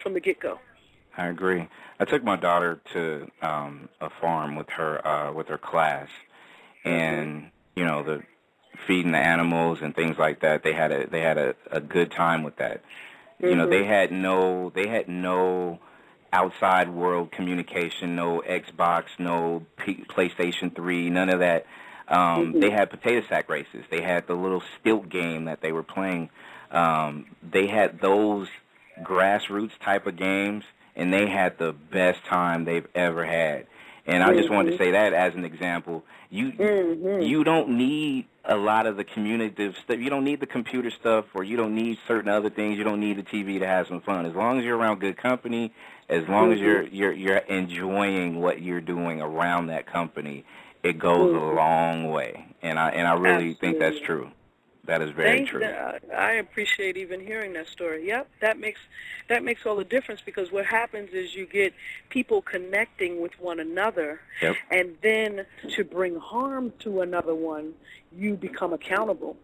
from 0.00 0.14
the 0.14 0.20
get-go. 0.20 0.60
I 1.16 1.26
agree. 1.26 1.68
I 1.98 2.04
took 2.04 2.22
my 2.22 2.36
daughter 2.36 2.80
to 2.92 3.28
um, 3.42 3.88
a 4.00 4.08
farm 4.08 4.54
with 4.54 4.68
her 4.70 5.04
uh, 5.06 5.32
with 5.32 5.48
her 5.48 5.58
class, 5.58 6.08
and 6.88 7.50
you 7.74 7.84
know 7.84 8.02
the 8.02 8.22
feeding 8.86 9.12
the 9.12 9.18
animals 9.18 9.78
and 9.82 9.94
things 9.94 10.18
like 10.18 10.40
that. 10.40 10.62
They 10.62 10.72
had 10.72 10.92
a 10.92 11.06
they 11.08 11.20
had 11.20 11.38
a, 11.38 11.54
a 11.70 11.80
good 11.80 12.10
time 12.10 12.42
with 12.42 12.56
that. 12.56 12.82
Mm-hmm. 13.40 13.46
You 13.46 13.54
know, 13.56 13.66
they 13.68 13.80
mm-hmm. 13.80 13.90
had 13.90 14.12
no 14.12 14.70
they 14.74 14.88
had 14.88 15.08
no 15.08 15.78
outside 16.32 16.90
world 16.90 17.32
communication, 17.32 18.14
no 18.14 18.42
Xbox, 18.46 19.04
no 19.18 19.64
P- 19.78 20.04
PlayStation 20.08 20.74
3, 20.74 21.10
none 21.10 21.30
of 21.30 21.40
that. 21.40 21.66
Um, 22.06 22.18
mm-hmm. 22.18 22.60
They 22.60 22.70
had 22.70 22.90
potato 22.90 23.26
sack 23.28 23.48
races. 23.48 23.84
They 23.90 24.02
had 24.02 24.26
the 24.26 24.34
little 24.34 24.62
stilt 24.78 25.08
game 25.08 25.44
that 25.46 25.60
they 25.60 25.72
were 25.72 25.82
playing. 25.82 26.30
Um, 26.70 27.26
they 27.42 27.66
had 27.66 28.00
those 28.00 28.48
grassroots 29.02 29.78
type 29.82 30.06
of 30.06 30.16
games, 30.16 30.64
and 30.96 31.12
they 31.12 31.28
had 31.28 31.58
the 31.58 31.72
best 31.72 32.24
time 32.24 32.64
they've 32.64 32.88
ever 32.94 33.24
had. 33.24 33.66
And 34.08 34.22
I 34.22 34.32
just 34.32 34.48
wanted 34.48 34.70
to 34.70 34.76
mm-hmm. 34.76 34.84
say 34.84 34.90
that 34.92 35.12
as 35.12 35.34
an 35.34 35.44
example. 35.44 36.02
You 36.30 36.52
mm-hmm. 36.52 37.20
you 37.20 37.44
don't 37.44 37.76
need 37.76 38.26
a 38.42 38.56
lot 38.56 38.86
of 38.86 38.96
the 38.96 39.04
communicative 39.04 39.76
stuff. 39.84 39.98
You 39.98 40.08
don't 40.08 40.24
need 40.24 40.40
the 40.40 40.46
computer 40.46 40.90
stuff, 40.90 41.26
or 41.34 41.44
you 41.44 41.58
don't 41.58 41.74
need 41.74 41.98
certain 42.08 42.30
other 42.30 42.48
things. 42.48 42.78
You 42.78 42.84
don't 42.84 43.00
need 43.00 43.18
the 43.18 43.22
TV 43.22 43.58
to 43.58 43.66
have 43.66 43.86
some 43.86 44.00
fun. 44.00 44.24
As 44.24 44.34
long 44.34 44.58
as 44.58 44.64
you're 44.64 44.78
around 44.78 45.00
good 45.00 45.18
company, 45.18 45.74
as 46.08 46.26
long 46.26 46.44
mm-hmm. 46.44 46.52
as 46.54 46.60
you're 46.60 46.82
you're 46.84 47.12
you're 47.12 47.36
enjoying 47.36 48.40
what 48.40 48.62
you're 48.62 48.80
doing 48.80 49.20
around 49.20 49.66
that 49.66 49.86
company, 49.86 50.46
it 50.82 50.98
goes 50.98 51.34
mm-hmm. 51.34 51.44
a 51.44 51.52
long 51.52 52.10
way. 52.10 52.46
And 52.62 52.78
I 52.78 52.88
and 52.90 53.06
I 53.06 53.12
really 53.12 53.50
Absolutely. 53.50 53.54
think 53.60 53.78
that's 53.78 54.00
true. 54.00 54.30
That 54.88 55.02
is 55.02 55.10
very 55.10 55.44
Thank 55.44 55.50
true. 55.50 55.70
I 56.16 56.32
appreciate 56.32 56.96
even 56.96 57.20
hearing 57.20 57.52
that 57.52 57.68
story. 57.68 58.06
Yep, 58.06 58.26
that 58.40 58.58
makes 58.58 58.80
that 59.28 59.44
makes 59.44 59.66
all 59.66 59.76
the 59.76 59.84
difference 59.84 60.22
because 60.24 60.50
what 60.50 60.64
happens 60.64 61.10
is 61.12 61.34
you 61.34 61.44
get 61.44 61.74
people 62.08 62.40
connecting 62.40 63.20
with 63.20 63.38
one 63.38 63.60
another, 63.60 64.22
yep. 64.40 64.56
and 64.70 64.96
then 65.02 65.44
to 65.76 65.84
bring 65.84 66.16
harm 66.16 66.72
to 66.78 67.02
another 67.02 67.34
one, 67.34 67.74
you 68.16 68.34
become 68.34 68.72
accountable. 68.72 69.36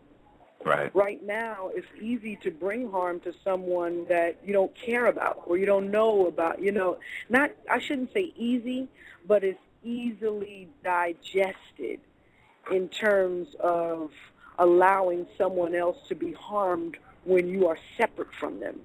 Right. 0.64 0.90
Right 0.96 1.22
now, 1.22 1.68
it's 1.74 1.86
easy 2.00 2.36
to 2.36 2.50
bring 2.50 2.90
harm 2.90 3.20
to 3.20 3.34
someone 3.44 4.06
that 4.08 4.38
you 4.42 4.54
don't 4.54 4.74
care 4.74 5.08
about 5.08 5.42
or 5.44 5.58
you 5.58 5.66
don't 5.66 5.90
know 5.90 6.26
about. 6.26 6.62
You 6.62 6.72
know, 6.72 6.96
not 7.28 7.50
I 7.70 7.80
shouldn't 7.80 8.14
say 8.14 8.32
easy, 8.34 8.88
but 9.28 9.44
it's 9.44 9.60
easily 9.82 10.70
digested 10.82 12.00
in 12.72 12.88
terms 12.88 13.48
of 13.60 14.10
allowing 14.58 15.26
someone 15.37 15.75
else 15.75 15.96
to 16.08 16.14
be 16.14 16.32
harmed 16.32 16.96
when 17.25 17.49
you 17.49 17.66
are 17.66 17.78
separate 17.96 18.32
from 18.34 18.61
them. 18.61 18.80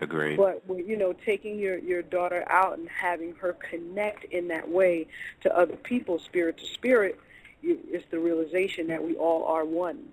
Agreed. 0.00 0.38
But 0.38 0.62
you 0.68 0.96
know, 0.96 1.12
taking 1.12 1.58
your 1.58 1.78
your 1.78 2.02
daughter 2.02 2.44
out 2.48 2.78
and 2.78 2.88
having 2.88 3.34
her 3.34 3.52
connect 3.52 4.24
in 4.24 4.48
that 4.48 4.68
way 4.68 5.06
to 5.42 5.54
other 5.56 5.76
people, 5.76 6.18
spirit 6.18 6.56
to 6.58 6.66
spirit, 6.66 7.20
is 7.62 8.02
the 8.10 8.18
realization 8.18 8.86
that 8.88 9.02
we 9.02 9.14
all 9.16 9.44
are 9.44 9.64
one. 9.64 10.08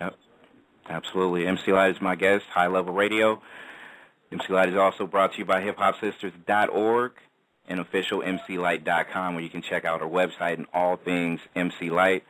Yep, 0.00 0.14
absolutely. 0.88 1.46
MC 1.46 1.72
Lyte 1.72 1.96
is 1.96 2.00
my 2.00 2.14
guest. 2.14 2.44
High 2.50 2.68
Level 2.68 2.94
Radio. 2.94 3.42
MC 4.30 4.52
Lyte 4.52 4.70
is 4.70 4.76
also 4.76 5.06
brought 5.06 5.32
to 5.32 5.38
you 5.38 5.44
by 5.44 5.60
HipHopSisters.org 5.62 7.12
and 7.68 7.80
officialmclyte.com, 7.80 9.34
where 9.34 9.44
you 9.44 9.50
can 9.50 9.62
check 9.62 9.84
out 9.84 10.02
our 10.02 10.08
website 10.08 10.54
and 10.54 10.66
all 10.72 10.96
things 10.96 11.40
MC 11.54 11.90
Lyte. 11.90 12.24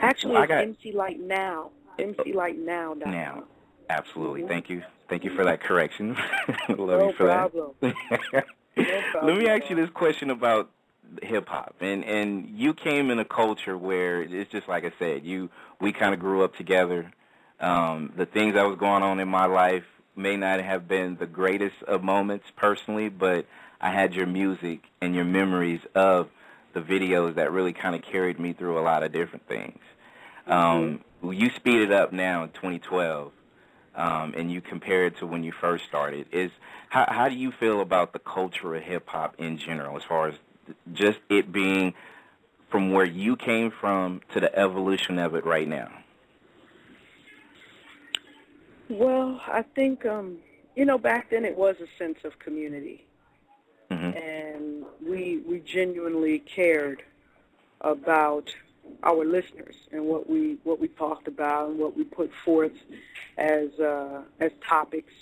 Actually, 0.00 0.34
well, 0.34 0.42
it's 0.42 0.48
got, 0.48 0.64
MC 0.64 0.92
Lyte 0.92 1.20
Now. 1.20 1.70
MC 1.98 2.32
Lyte 2.32 2.58
Now. 2.58 2.94
Now. 2.94 3.44
Absolutely. 3.90 4.40
Mm-hmm. 4.40 4.48
Thank 4.48 4.70
you. 4.70 4.82
Thank 5.08 5.24
you 5.24 5.34
for 5.34 5.44
that 5.44 5.60
correction. 5.60 6.16
Love 6.68 6.78
no 6.78 7.06
you 7.08 7.12
for 7.14 7.26
problem. 7.26 7.70
that. 7.80 7.94
no 8.76 9.00
problem. 9.10 9.34
Let 9.34 9.38
me 9.38 9.48
ask 9.48 9.70
you 9.70 9.76
this 9.76 9.90
question 9.90 10.30
about 10.30 10.70
hip 11.22 11.48
hop. 11.48 11.76
And 11.80 12.04
and 12.04 12.48
you 12.58 12.74
came 12.74 13.10
in 13.10 13.18
a 13.18 13.24
culture 13.24 13.76
where 13.76 14.22
it's 14.22 14.50
just 14.50 14.68
like 14.68 14.84
I 14.84 14.92
said, 14.98 15.24
you 15.24 15.50
we 15.80 15.92
kind 15.92 16.14
of 16.14 16.20
grew 16.20 16.44
up 16.44 16.56
together. 16.56 17.12
Um, 17.60 18.12
the 18.16 18.26
things 18.26 18.54
that 18.54 18.66
was 18.66 18.78
going 18.78 19.02
on 19.02 19.18
in 19.18 19.28
my 19.28 19.46
life 19.46 19.84
may 20.14 20.36
not 20.36 20.60
have 20.60 20.86
been 20.86 21.16
the 21.16 21.26
greatest 21.26 21.76
of 21.86 22.02
moments 22.02 22.46
personally, 22.56 23.08
but 23.08 23.46
I 23.80 23.90
had 23.92 24.14
your 24.14 24.26
music 24.26 24.80
and 25.00 25.14
your 25.14 25.24
memories 25.24 25.80
of 25.94 26.28
the 26.78 26.98
videos 26.98 27.34
that 27.34 27.52
really 27.52 27.72
kind 27.72 27.94
of 27.94 28.02
carried 28.02 28.38
me 28.38 28.52
through 28.52 28.78
a 28.78 28.82
lot 28.82 29.02
of 29.02 29.12
different 29.12 29.46
things. 29.46 29.78
Um, 30.46 31.00
mm-hmm. 31.22 31.32
You 31.32 31.50
speed 31.50 31.82
it 31.82 31.92
up 31.92 32.12
now 32.12 32.44
in 32.44 32.50
2012, 32.50 33.32
um, 33.94 34.34
and 34.36 34.50
you 34.50 34.60
compare 34.60 35.06
it 35.06 35.18
to 35.18 35.26
when 35.26 35.44
you 35.44 35.52
first 35.52 35.84
started. 35.84 36.26
Is 36.32 36.50
how, 36.88 37.06
how 37.08 37.28
do 37.28 37.34
you 37.34 37.52
feel 37.52 37.80
about 37.80 38.12
the 38.12 38.18
culture 38.18 38.74
of 38.74 38.82
hip 38.82 39.08
hop 39.08 39.34
in 39.38 39.58
general, 39.58 39.96
as 39.96 40.04
far 40.04 40.28
as 40.28 40.34
just 40.92 41.18
it 41.28 41.52
being 41.52 41.94
from 42.70 42.92
where 42.92 43.06
you 43.06 43.36
came 43.36 43.70
from 43.70 44.20
to 44.32 44.40
the 44.40 44.56
evolution 44.58 45.18
of 45.18 45.34
it 45.34 45.44
right 45.44 45.68
now? 45.68 45.90
Well, 48.88 49.40
I 49.46 49.62
think 49.62 50.06
um, 50.06 50.38
you 50.76 50.84
know 50.84 50.98
back 50.98 51.30
then 51.30 51.44
it 51.44 51.56
was 51.56 51.76
a 51.80 51.88
sense 51.98 52.18
of 52.24 52.38
community 52.38 53.04
mm-hmm. 53.90 54.16
and 54.16 54.77
we 55.06 55.38
we 55.46 55.60
genuinely 55.60 56.40
cared 56.40 57.02
about 57.80 58.54
our 59.02 59.24
listeners 59.24 59.76
and 59.92 60.04
what 60.04 60.28
we 60.28 60.58
what 60.64 60.80
we 60.80 60.88
talked 60.88 61.28
about 61.28 61.70
and 61.70 61.78
what 61.78 61.96
we 61.96 62.04
put 62.04 62.30
forth 62.44 62.72
as 63.36 63.68
uh, 63.78 64.22
as 64.40 64.50
topics, 64.66 65.12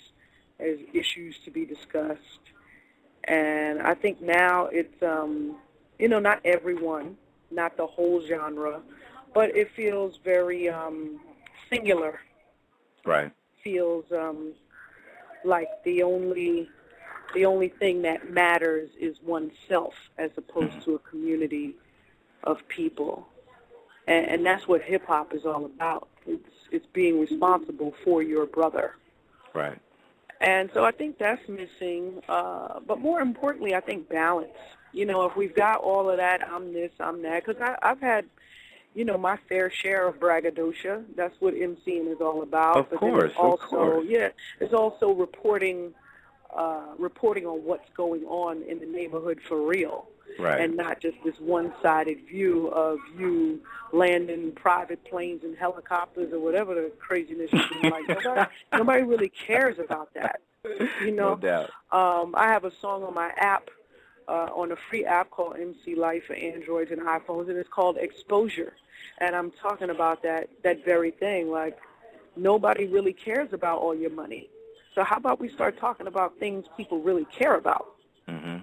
as 0.59 0.77
issues 0.93 1.37
to 1.45 1.51
be 1.51 1.65
discussed. 1.65 2.21
And 3.25 3.81
I 3.81 3.93
think 3.93 4.21
now 4.21 4.67
it's 4.67 5.01
um, 5.03 5.57
you 5.99 6.07
know 6.07 6.19
not 6.19 6.39
everyone, 6.45 7.17
not 7.51 7.77
the 7.77 7.87
whole 7.87 8.25
genre, 8.25 8.81
but 9.33 9.55
it 9.55 9.71
feels 9.75 10.17
very 10.23 10.69
um, 10.69 11.19
singular. 11.69 12.19
Right. 13.05 13.31
Feels 13.63 14.05
um, 14.11 14.53
like 15.43 15.69
the 15.83 16.03
only 16.03 16.69
the 17.33 17.45
only 17.45 17.69
thing 17.69 18.01
that 18.03 18.31
matters 18.31 18.89
is 18.99 19.17
oneself 19.23 19.93
as 20.17 20.31
opposed 20.37 20.81
to 20.85 20.95
a 20.95 20.99
community 20.99 21.75
of 22.43 22.67
people. 22.67 23.27
And, 24.07 24.25
and 24.27 24.45
that's 24.45 24.67
what 24.67 24.81
hip 24.81 25.05
hop 25.05 25.33
is 25.33 25.45
all 25.45 25.65
about. 25.65 26.07
It's 26.25 26.49
it's 26.71 26.85
being 26.93 27.19
responsible 27.19 27.93
for 28.03 28.21
your 28.21 28.45
brother. 28.45 28.95
Right. 29.53 29.79
And 30.41 30.69
so 30.73 30.85
I 30.85 30.91
think 30.91 31.17
that's 31.17 31.47
missing. 31.47 32.21
Uh, 32.27 32.79
but 32.85 32.99
more 32.99 33.21
importantly, 33.21 33.73
I 33.75 33.79
think 33.79 34.09
balance. 34.09 34.51
You 34.93 35.05
know, 35.05 35.25
if 35.25 35.35
we've 35.35 35.55
got 35.55 35.81
all 35.81 36.09
of 36.09 36.17
that, 36.17 36.47
I'm 36.47 36.73
this, 36.73 36.91
I'm 36.99 37.21
that. 37.23 37.45
Because 37.45 37.61
I've 37.81 37.99
had, 37.99 38.25
you 38.93 39.05
know, 39.05 39.17
my 39.17 39.37
fair 39.49 39.71
share 39.71 40.07
of 40.07 40.19
braggadocio. 40.19 41.03
That's 41.15 41.35
what 41.39 41.53
MCing 41.53 42.11
is 42.11 42.21
all 42.21 42.43
about. 42.43 42.77
Of 42.77 42.89
but 42.89 42.99
course, 42.99 43.33
also, 43.37 43.53
of 43.53 43.69
course. 43.69 44.05
Yeah, 44.07 44.29
it's 44.59 44.73
also 44.73 45.11
reporting 45.11 45.93
uh, 46.55 46.85
reporting 46.97 47.45
on 47.45 47.63
what's 47.63 47.89
going 47.95 48.23
on 48.25 48.63
in 48.63 48.79
the 48.79 48.85
neighborhood 48.85 49.39
for 49.47 49.61
real. 49.61 50.07
Right. 50.39 50.59
And 50.59 50.75
not 50.75 50.99
just 51.01 51.17
this 51.23 51.39
one-sided 51.39 52.27
view 52.27 52.67
of 52.67 52.99
you 53.17 53.61
landing 53.91 54.51
private 54.51 55.03
planes 55.05 55.43
and 55.43 55.57
helicopters 55.57 56.33
or 56.33 56.39
whatever 56.39 56.75
the 56.75 56.91
craziness 56.99 57.51
is 57.51 57.61
like. 57.83 58.07
Nobody, 58.23 58.51
nobody 58.73 59.03
really 59.03 59.29
cares 59.29 59.79
about 59.79 60.13
that. 60.13 60.41
You 61.01 61.11
know. 61.11 61.29
No 61.29 61.35
doubt. 61.35 61.69
Um, 61.91 62.35
I 62.35 62.47
have 62.47 62.65
a 62.65 62.71
song 62.81 63.03
on 63.03 63.13
my 63.13 63.31
app, 63.37 63.69
uh, 64.27 64.49
on 64.53 64.71
a 64.73 64.75
free 64.89 65.05
app 65.05 65.31
called 65.31 65.55
MC 65.57 65.95
Lyte 65.95 66.25
for 66.25 66.33
Androids 66.33 66.91
and 66.91 67.01
iPhones, 67.01 67.47
and 67.49 67.57
it's 67.57 67.69
called 67.69 67.97
Exposure. 67.97 68.73
And 69.19 69.35
I'm 69.35 69.51
talking 69.51 69.89
about 69.89 70.21
that 70.23 70.49
that 70.63 70.83
very 70.83 71.11
thing. 71.11 71.49
Like 71.49 71.77
nobody 72.35 72.85
really 72.85 73.13
cares 73.13 73.53
about 73.53 73.79
all 73.79 73.95
your 73.95 74.09
money. 74.09 74.49
So 74.97 75.03
how 75.03 75.17
about 75.17 75.39
we 75.39 75.47
start 75.49 75.77
talking 75.77 76.07
about 76.07 76.39
things 76.39 76.65
people 76.75 76.99
really 77.01 77.25
care 77.25 77.53
about? 77.53 77.85
Mm-hmm. 78.27 78.57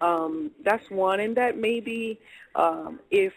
Um, 0.00 0.52
that's 0.64 0.88
one, 0.88 1.18
and 1.18 1.36
that 1.36 1.58
maybe 1.58 2.20
um, 2.54 3.00
if 3.10 3.32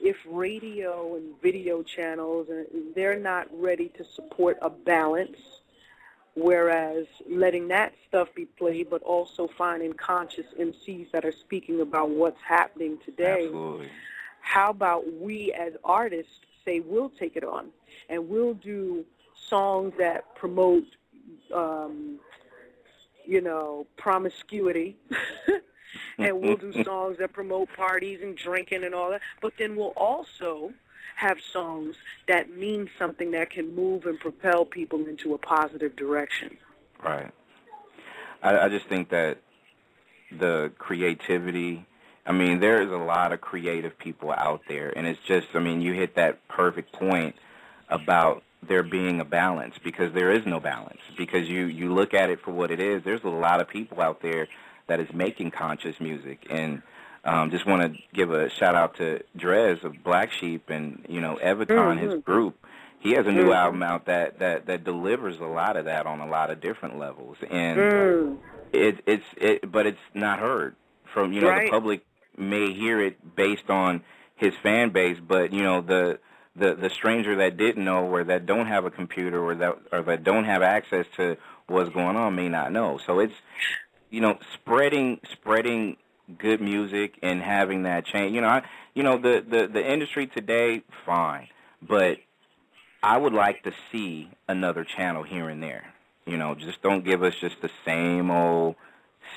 if 0.00 0.16
radio 0.30 1.16
and 1.16 1.34
video 1.42 1.82
channels 1.82 2.46
and 2.48 2.94
they're 2.94 3.18
not 3.18 3.48
ready 3.52 3.88
to 3.98 4.04
support 4.04 4.56
a 4.62 4.70
balance, 4.70 5.36
whereas 6.36 7.06
letting 7.28 7.66
that 7.68 7.92
stuff 8.06 8.28
be 8.36 8.44
played, 8.44 8.88
but 8.88 9.02
also 9.02 9.48
finding 9.58 9.94
conscious 9.94 10.46
MCs 10.60 11.10
that 11.10 11.24
are 11.24 11.32
speaking 11.32 11.80
about 11.80 12.08
what's 12.08 12.40
happening 12.40 12.98
today. 13.04 13.46
Absolutely. 13.46 13.88
How 14.42 14.70
about 14.70 15.12
we 15.12 15.52
as 15.54 15.72
artists 15.82 16.38
say 16.64 16.78
we'll 16.78 17.10
take 17.10 17.34
it 17.34 17.42
on 17.42 17.70
and 18.08 18.28
we'll 18.28 18.54
do 18.54 19.04
songs 19.34 19.92
that 19.98 20.32
promote 20.36 20.84
um, 21.54 22.18
you 23.24 23.40
know, 23.40 23.86
promiscuity. 23.96 24.96
and 26.18 26.40
we'll 26.40 26.56
do 26.56 26.72
songs 26.84 27.18
that 27.18 27.32
promote 27.32 27.68
parties 27.76 28.20
and 28.22 28.36
drinking 28.36 28.84
and 28.84 28.94
all 28.94 29.10
that. 29.10 29.22
But 29.40 29.54
then 29.58 29.76
we'll 29.76 29.94
also 29.96 30.72
have 31.16 31.38
songs 31.40 31.96
that 32.28 32.50
mean 32.56 32.90
something 32.98 33.30
that 33.30 33.50
can 33.50 33.74
move 33.74 34.04
and 34.06 34.20
propel 34.20 34.64
people 34.64 35.06
into 35.06 35.34
a 35.34 35.38
positive 35.38 35.96
direction. 35.96 36.56
Right. 37.02 37.32
I, 38.42 38.58
I 38.58 38.68
just 38.68 38.86
think 38.86 39.08
that 39.10 39.38
the 40.30 40.72
creativity. 40.78 41.86
I 42.26 42.32
mean, 42.32 42.58
there's 42.58 42.90
a 42.90 42.96
lot 42.96 43.32
of 43.32 43.40
creative 43.40 43.96
people 43.98 44.32
out 44.32 44.62
there, 44.68 44.92
and 44.96 45.06
it's 45.06 45.20
just. 45.26 45.48
I 45.54 45.60
mean, 45.60 45.80
you 45.80 45.92
hit 45.92 46.16
that 46.16 46.46
perfect 46.48 46.92
point 46.92 47.36
about 47.88 48.42
there 48.68 48.82
being 48.82 49.20
a 49.20 49.24
balance 49.24 49.74
because 49.82 50.12
there 50.12 50.30
is 50.30 50.46
no 50.46 50.60
balance 50.60 51.00
because 51.16 51.48
you 51.48 51.66
you 51.66 51.92
look 51.92 52.14
at 52.14 52.30
it 52.30 52.40
for 52.40 52.52
what 52.52 52.70
it 52.70 52.80
is. 52.80 53.02
There's 53.04 53.24
a 53.24 53.28
lot 53.28 53.60
of 53.60 53.68
people 53.68 54.00
out 54.00 54.22
there 54.22 54.48
that 54.86 55.00
is 55.00 55.08
making 55.12 55.50
conscious 55.50 56.00
music 56.00 56.46
and 56.50 56.82
um, 57.26 57.50
just 57.50 57.66
want 57.66 57.92
to 57.92 58.02
give 58.14 58.30
a 58.30 58.48
shout 58.48 58.76
out 58.76 58.96
to 58.98 59.20
Dres 59.36 59.82
of 59.82 60.02
Black 60.04 60.30
Sheep 60.32 60.70
and 60.70 61.04
you 61.08 61.20
know 61.20 61.36
Evaton, 61.36 61.76
mm-hmm. 61.76 62.10
his 62.10 62.22
group. 62.22 62.64
He 63.00 63.12
has 63.12 63.26
a 63.26 63.32
new 63.32 63.44
mm-hmm. 63.44 63.52
album 63.52 63.82
out 63.82 64.06
that, 64.06 64.38
that 64.38 64.66
that 64.66 64.84
delivers 64.84 65.38
a 65.40 65.44
lot 65.44 65.76
of 65.76 65.86
that 65.86 66.06
on 66.06 66.20
a 66.20 66.26
lot 66.26 66.50
of 66.50 66.60
different 66.60 66.98
levels, 66.98 67.36
and 67.50 67.78
mm. 67.78 68.38
it, 68.72 69.02
it's 69.06 69.24
it, 69.36 69.70
but 69.70 69.86
it's 69.86 69.98
not 70.14 70.38
heard 70.38 70.76
from 71.12 71.32
you 71.32 71.40
know 71.40 71.48
right. 71.48 71.66
the 71.66 71.70
public 71.70 72.04
may 72.36 72.72
hear 72.72 73.00
it 73.00 73.34
based 73.34 73.70
on 73.70 74.02
his 74.36 74.54
fan 74.62 74.90
base, 74.90 75.18
but 75.18 75.52
you 75.52 75.62
know 75.62 75.80
the 75.80 76.20
the 76.58 76.74
the 76.74 76.90
stranger 76.90 77.36
that 77.36 77.56
didn't 77.56 77.84
know 77.84 78.06
or 78.06 78.24
that 78.24 78.46
don't 78.46 78.66
have 78.66 78.84
a 78.84 78.90
computer 78.90 79.42
or 79.42 79.54
that 79.54 79.78
or 79.92 80.02
that 80.02 80.24
don't 80.24 80.44
have 80.44 80.62
access 80.62 81.06
to 81.16 81.36
what's 81.66 81.90
going 81.90 82.16
on 82.16 82.34
may 82.34 82.48
not 82.48 82.72
know. 82.72 82.98
So 83.04 83.20
it's 83.20 83.34
you 84.10 84.20
know 84.20 84.38
spreading 84.54 85.20
spreading 85.30 85.96
good 86.38 86.60
music 86.60 87.18
and 87.22 87.42
having 87.42 87.84
that 87.84 88.04
change. 88.04 88.34
You 88.34 88.40
know, 88.40 88.48
I, 88.48 88.62
you 88.94 89.02
know 89.02 89.18
the, 89.18 89.44
the 89.48 89.66
the 89.66 89.92
industry 89.92 90.26
today, 90.26 90.82
fine, 91.04 91.48
but 91.82 92.18
I 93.02 93.18
would 93.18 93.32
like 93.32 93.62
to 93.64 93.72
see 93.92 94.30
another 94.48 94.84
channel 94.84 95.22
here 95.22 95.48
and 95.48 95.62
there. 95.62 95.92
You 96.26 96.36
know, 96.36 96.54
just 96.54 96.82
don't 96.82 97.04
give 97.04 97.22
us 97.22 97.34
just 97.40 97.60
the 97.62 97.70
same 97.84 98.30
old, 98.30 98.74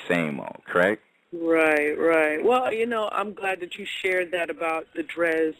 same 0.07 0.39
old. 0.39 0.61
Correct? 0.65 1.03
Right, 1.31 1.93
right. 1.93 2.43
Well, 2.43 2.73
you 2.73 2.87
know, 2.87 3.09
I'm 3.11 3.33
glad 3.33 3.59
that 3.59 3.77
you 3.77 3.85
shared 3.85 4.31
that 4.31 4.49
about 4.49 4.87
the 4.95 5.03
Dres 5.03 5.53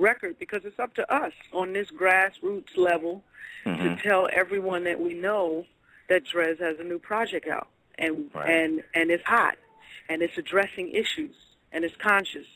record 0.00 0.38
because 0.38 0.64
it's 0.64 0.78
up 0.78 0.94
to 0.94 1.12
us 1.12 1.32
on 1.52 1.72
this 1.72 1.88
grassroots 1.90 2.76
level 2.76 3.22
mm-hmm. 3.64 3.82
to 3.82 3.96
tell 4.02 4.28
everyone 4.32 4.84
that 4.84 5.00
we 5.00 5.14
know 5.14 5.66
that 6.08 6.24
Dres 6.24 6.58
has 6.58 6.78
a 6.80 6.84
new 6.84 6.98
project 6.98 7.46
out 7.48 7.68
and 7.98 8.30
right. 8.34 8.50
and 8.50 8.82
and 8.94 9.10
it's 9.10 9.24
hot 9.24 9.56
and 10.08 10.22
it's 10.22 10.36
addressing 10.36 10.90
issues 10.90 11.34
and 11.72 11.84
it's 11.84 11.96
conscious 11.96 12.46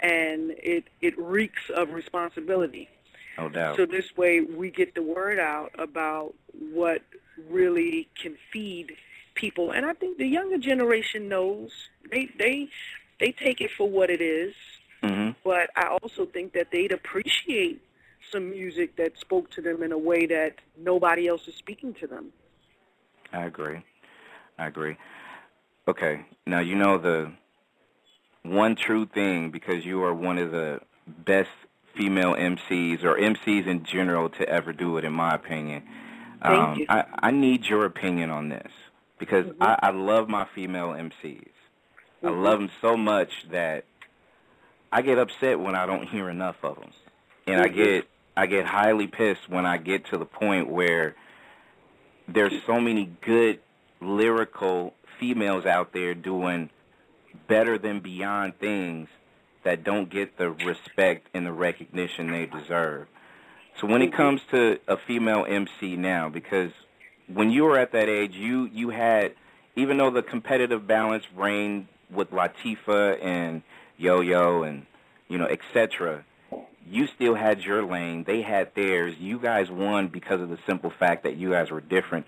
and 0.00 0.52
it 0.58 0.84
it 1.00 1.18
reeks 1.18 1.70
of 1.74 1.92
responsibility. 1.92 2.88
No 3.38 3.48
doubt. 3.48 3.76
So 3.76 3.86
this 3.86 4.16
way 4.16 4.40
we 4.40 4.70
get 4.70 4.94
the 4.94 5.02
word 5.02 5.38
out 5.38 5.70
about 5.78 6.34
what 6.72 7.02
really 7.48 8.08
can 8.20 8.36
feed 8.52 8.96
people 9.34 9.70
and 9.70 9.86
I 9.86 9.94
think 9.94 10.18
the 10.18 10.26
younger 10.26 10.58
generation 10.58 11.28
knows 11.28 11.70
they 12.10 12.28
they 12.38 12.68
they 13.20 13.32
take 13.32 13.60
it 13.60 13.70
for 13.76 13.88
what 13.88 14.10
it 14.10 14.20
is. 14.20 14.54
Mm-hmm. 15.02 15.30
But 15.44 15.70
I 15.76 15.86
also 15.86 16.26
think 16.26 16.52
that 16.52 16.68
they'd 16.70 16.92
appreciate 16.92 17.82
some 18.30 18.50
music 18.50 18.96
that 18.96 19.18
spoke 19.18 19.50
to 19.52 19.62
them 19.62 19.82
in 19.82 19.92
a 19.92 19.98
way 19.98 20.26
that 20.26 20.56
nobody 20.78 21.26
else 21.26 21.48
is 21.48 21.54
speaking 21.54 21.94
to 21.94 22.06
them. 22.06 22.32
I 23.32 23.44
agree. 23.44 23.82
I 24.58 24.66
agree. 24.66 24.96
Okay. 25.88 26.26
Now 26.46 26.60
you 26.60 26.76
know 26.76 26.98
the 26.98 27.32
one 28.42 28.76
true 28.76 29.06
thing 29.06 29.50
because 29.50 29.84
you 29.84 30.02
are 30.02 30.14
one 30.14 30.38
of 30.38 30.50
the 30.50 30.80
best 31.06 31.50
female 31.96 32.34
MCs 32.34 33.04
or 33.04 33.16
MCs 33.16 33.66
in 33.66 33.84
general 33.84 34.28
to 34.30 34.48
ever 34.48 34.72
do 34.72 34.96
it, 34.96 35.04
in 35.04 35.12
my 35.12 35.34
opinion. 35.34 35.82
Thank 36.42 36.58
um, 36.58 36.78
you. 36.78 36.86
I, 36.88 37.04
I 37.22 37.30
need 37.30 37.66
your 37.66 37.84
opinion 37.84 38.30
on 38.30 38.48
this 38.48 38.70
because 39.18 39.46
mm-hmm. 39.46 39.62
I, 39.62 39.78
I 39.82 39.90
love 39.90 40.28
my 40.28 40.46
female 40.54 40.88
MCs. 40.88 41.12
Mm-hmm. 41.22 42.26
I 42.26 42.30
love 42.30 42.60
them 42.60 42.70
so 42.80 42.96
much 42.96 43.30
that 43.50 43.84
I 44.92 45.02
get 45.02 45.18
upset 45.18 45.60
when 45.60 45.74
I 45.74 45.86
don't 45.86 46.08
hear 46.08 46.28
enough 46.28 46.56
of 46.62 46.76
them, 46.76 46.90
and. 47.46 47.60
I 47.60 47.68
get 47.68 48.06
I 48.36 48.46
get 48.46 48.64
highly 48.64 49.06
pissed 49.06 49.48
when 49.48 49.66
I 49.66 49.76
get 49.76 50.06
to 50.06 50.18
the 50.18 50.24
point 50.24 50.70
where 50.70 51.14
there's 52.28 52.54
so 52.66 52.80
many 52.80 53.10
good 53.20 53.60
lyrical 54.00 54.94
females 55.18 55.66
out 55.66 55.92
there 55.92 56.14
doing 56.14 56.70
better 57.48 57.76
than 57.76 58.00
beyond 58.00 58.58
things 58.58 59.08
that 59.64 59.84
don't 59.84 60.08
get 60.08 60.38
the 60.38 60.50
respect 60.50 61.28
and 61.34 61.44
the 61.44 61.52
recognition 61.52 62.30
they 62.30 62.46
deserve. 62.46 63.08
So 63.78 63.86
when 63.86 64.00
it 64.00 64.12
comes 64.12 64.40
to 64.52 64.78
a 64.88 64.96
female 64.96 65.44
MC 65.46 65.96
now, 65.96 66.28
because 66.28 66.72
when 67.26 67.50
you 67.50 67.64
were 67.64 67.78
at 67.78 67.92
that 67.92 68.08
age, 68.08 68.34
you 68.34 68.70
you 68.72 68.90
had 68.90 69.34
even 69.76 69.98
though 69.98 70.10
the 70.10 70.22
competitive 70.22 70.86
balance 70.86 71.24
reigned 71.36 71.88
with 72.10 72.30
Latifah 72.30 73.22
and 73.22 73.62
Yo 74.00 74.20
Yo 74.20 74.62
and 74.62 74.86
you 75.28 75.38
know 75.38 75.46
etc. 75.46 76.24
You 76.88 77.06
still 77.06 77.34
had 77.34 77.60
your 77.60 77.84
lane. 77.84 78.24
They 78.24 78.42
had 78.42 78.74
theirs. 78.74 79.14
You 79.18 79.38
guys 79.38 79.70
won 79.70 80.08
because 80.08 80.40
of 80.40 80.48
the 80.48 80.58
simple 80.66 80.90
fact 80.90 81.22
that 81.22 81.36
you 81.36 81.50
guys 81.50 81.70
were 81.70 81.80
different, 81.80 82.26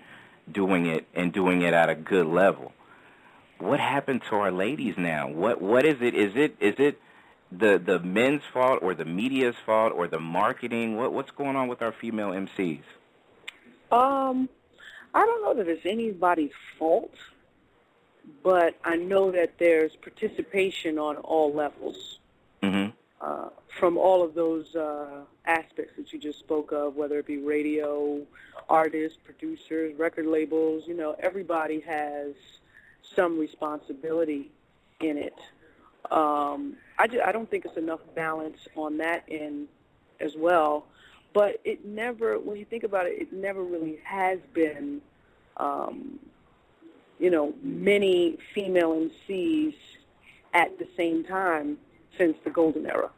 doing 0.49 0.85
it 0.85 1.05
and 1.13 1.33
doing 1.33 1.63
it 1.63 1.73
at 1.73 1.89
a 1.89 1.95
good 1.95 2.27
level 2.27 2.71
what 3.63 3.79
happened 3.79 4.21
to 4.29 4.35
our 4.35 4.51
ladies 4.51 4.95
now? 4.97 5.27
What 5.29 5.61
what 5.61 5.85
is 5.85 6.01
it? 6.01 6.13
Is 6.13 6.35
it 6.35 6.55
is 6.59 6.75
it 6.77 6.99
the 7.51 7.81
the 7.83 7.99
men's 7.99 8.41
fault 8.51 8.79
or 8.81 8.93
the 8.93 9.05
media's 9.05 9.55
fault 9.65 9.93
or 9.95 10.07
the 10.07 10.19
marketing? 10.19 10.97
What 10.97 11.13
what's 11.13 11.31
going 11.31 11.55
on 11.55 11.67
with 11.67 11.81
our 11.81 11.91
female 11.91 12.29
MCs? 12.29 12.83
Um, 13.91 14.49
I 15.13 15.25
don't 15.25 15.43
know 15.43 15.53
that 15.55 15.67
it's 15.67 15.85
anybody's 15.85 16.51
fault, 16.77 17.13
but 18.43 18.75
I 18.83 18.95
know 18.95 19.31
that 19.31 19.57
there's 19.57 19.95
participation 19.95 20.97
on 20.97 21.17
all 21.17 21.53
levels. 21.53 22.19
Mm-hmm. 22.61 22.91
Uh, 23.21 23.49
from 23.79 23.97
all 23.97 24.21
of 24.21 24.33
those 24.35 24.75
uh, 24.75 25.21
aspects 25.45 25.93
that 25.97 26.11
you 26.11 26.19
just 26.19 26.39
spoke 26.39 26.71
of, 26.71 26.95
whether 26.95 27.19
it 27.19 27.25
be 27.25 27.37
radio, 27.37 28.21
artists, 28.69 29.17
producers, 29.23 29.97
record 29.97 30.25
labels, 30.25 30.83
you 30.85 30.93
know, 30.93 31.15
everybody 31.19 31.79
has 31.79 32.33
some 33.15 33.39
responsibility 33.39 34.51
in 34.99 35.17
it. 35.17 35.37
Um, 36.11 36.75
I, 36.97 37.07
just, 37.07 37.23
I 37.23 37.31
don't 37.31 37.49
think 37.49 37.65
it's 37.65 37.77
enough 37.77 38.01
balance 38.13 38.67
on 38.75 38.97
that 38.97 39.23
end 39.29 39.67
as 40.19 40.35
well. 40.35 40.85
But 41.33 41.59
it 41.63 41.85
never, 41.85 42.37
when 42.37 42.57
you 42.57 42.65
think 42.65 42.83
about 42.83 43.07
it, 43.07 43.21
it 43.21 43.33
never 43.33 43.63
really 43.63 43.99
has 44.03 44.39
been, 44.53 45.01
um, 45.57 46.19
you 47.23 47.29
know, 47.29 47.53
many 47.63 48.37
female 48.53 49.09
MCs 49.29 49.75
at 50.53 50.77
the 50.77 50.85
same 50.97 51.23
time 51.23 51.77
since 52.17 52.35
the 52.43 52.49
golden 52.49 52.85
era. 52.85 53.09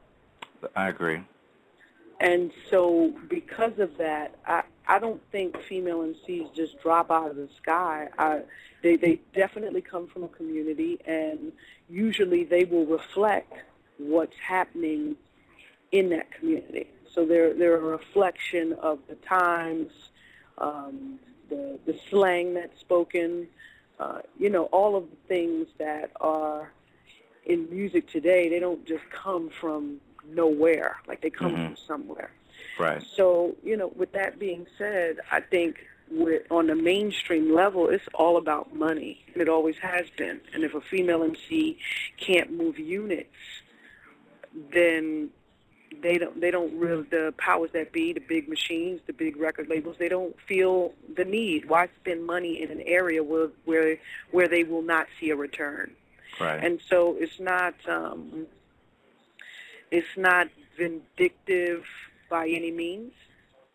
I 0.75 0.89
agree. 0.89 1.21
And 2.19 2.51
so 2.69 3.11
because 3.27 3.79
of 3.79 3.97
that, 3.97 4.35
I, 4.45 4.61
I 4.87 4.99
don't 4.99 5.23
think 5.31 5.59
female 5.67 6.01
MCs 6.01 6.53
just 6.53 6.79
drop 6.83 7.09
out 7.09 7.31
of 7.31 7.35
the 7.35 7.49
sky. 7.57 8.07
I, 8.19 8.41
they, 8.83 8.95
they 8.95 9.21
definitely 9.33 9.81
come 9.81 10.05
from 10.05 10.23
a 10.23 10.27
community, 10.27 10.99
and 11.07 11.51
usually 11.89 12.43
they 12.43 12.63
will 12.63 12.85
reflect 12.85 13.53
what's 13.97 14.37
happening 14.37 15.15
in 15.91 16.09
that 16.09 16.31
community. 16.31 16.91
So 17.11 17.25
they're, 17.25 17.55
they're 17.55 17.77
a 17.77 17.79
reflection 17.79 18.73
of 18.73 18.99
the 19.09 19.15
times, 19.15 19.91
um, 20.59 21.17
the, 21.49 21.79
the 21.87 21.97
slang 22.11 22.53
that's 22.53 22.79
spoken, 22.79 23.47
uh, 23.99 24.19
you 24.37 24.49
know, 24.49 24.65
all 24.65 24.95
of 24.95 25.09
the 25.09 25.17
things 25.27 25.67
that 25.77 26.11
are 26.19 26.71
in 27.45 27.69
music 27.69 28.09
today, 28.09 28.49
they 28.49 28.59
don't 28.59 28.85
just 28.85 29.03
come 29.11 29.49
from 29.61 29.99
nowhere, 30.27 30.97
like 31.07 31.21
they 31.21 31.29
come 31.29 31.53
mm-hmm. 31.53 31.65
from 31.65 31.77
somewhere. 31.87 32.31
Right. 32.79 33.03
So, 33.15 33.55
you 33.63 33.77
know, 33.77 33.91
with 33.95 34.11
that 34.13 34.39
being 34.39 34.65
said, 34.77 35.17
I 35.31 35.41
think 35.41 35.77
with, 36.11 36.43
on 36.51 36.67
the 36.67 36.75
mainstream 36.75 37.53
level, 37.53 37.89
it's 37.89 38.07
all 38.13 38.37
about 38.37 38.75
money. 38.75 39.23
And 39.33 39.41
it 39.41 39.49
always 39.49 39.77
has 39.77 40.05
been. 40.17 40.41
And 40.53 40.63
if 40.63 40.73
a 40.73 40.81
female 40.81 41.23
MC 41.23 41.77
can't 42.17 42.51
move 42.51 42.77
units, 42.77 43.29
then 44.73 45.29
they 46.05 46.19
don't 46.19 46.39
they 46.39 46.51
don't 46.51 46.77
really 46.77 47.03
the 47.09 47.33
powers 47.37 47.71
that 47.73 47.91
be, 47.91 48.13
the 48.13 48.19
big 48.19 48.47
machines, 48.47 49.01
the 49.07 49.13
big 49.13 49.37
record 49.37 49.67
labels, 49.67 49.95
they 49.97 50.07
don't 50.07 50.35
feel 50.47 50.93
the 51.17 51.25
need. 51.25 51.67
Why 51.67 51.89
spend 52.01 52.25
money 52.25 52.61
in 52.61 52.69
an 52.69 52.81
area 52.81 53.23
where 53.23 53.49
where 53.65 53.97
where 54.29 54.47
they 54.47 54.63
will 54.63 54.83
not 54.83 55.07
see 55.19 55.31
a 55.31 55.35
return? 55.35 55.91
Right. 56.39 56.63
And 56.63 56.79
so 56.87 57.15
it's 57.17 57.39
not 57.39 57.73
um, 57.89 58.45
it's 59.89 60.15
not 60.15 60.47
vindictive 60.77 61.83
by 62.29 62.47
any 62.49 62.71
means. 62.71 63.13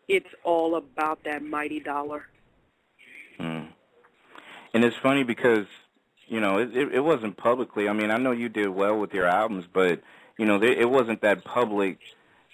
It's 0.07 0.33
all 0.43 0.75
about 0.75 1.25
that 1.25 1.43
mighty 1.43 1.81
dollar. 1.81 2.27
Mm. 3.39 3.67
And 4.73 4.85
it's 4.85 4.97
funny 4.97 5.23
because 5.23 5.65
you 6.27 6.39
know, 6.39 6.59
it, 6.59 6.73
it, 6.73 6.93
it 6.93 6.99
wasn't 7.01 7.35
publicly. 7.35 7.89
I 7.89 7.93
mean, 7.93 8.09
I 8.09 8.15
know 8.15 8.31
you 8.31 8.47
did 8.47 8.69
well 8.69 8.97
with 8.97 9.13
your 9.13 9.27
albums, 9.27 9.65
but 9.71 10.01
you 10.37 10.45
know, 10.45 10.63
it 10.63 10.89
wasn't 10.89 11.21
that 11.23 11.43
public 11.43 11.99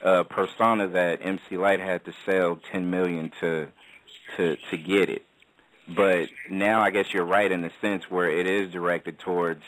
uh, 0.04 0.24
persona 0.24 0.88
that 0.88 1.20
MC 1.22 1.58
Lyte 1.58 1.80
had 1.80 2.06
to 2.06 2.14
sell 2.26 2.60
10 2.72 2.90
million 2.90 3.32
to 3.40 3.68
to 4.36 4.58
to 4.70 4.78
get 4.78 5.10
it. 5.10 5.24
But 5.88 6.30
now 6.50 6.82
I 6.82 6.92
guess 6.92 7.14
you're 7.14 7.26
right 7.26 7.52
in 7.52 7.62
the 7.62 7.72
sense 7.82 8.10
where 8.10 8.30
it 8.30 8.46
is 8.46 8.72
directed 8.72 9.20
towards 9.20 9.64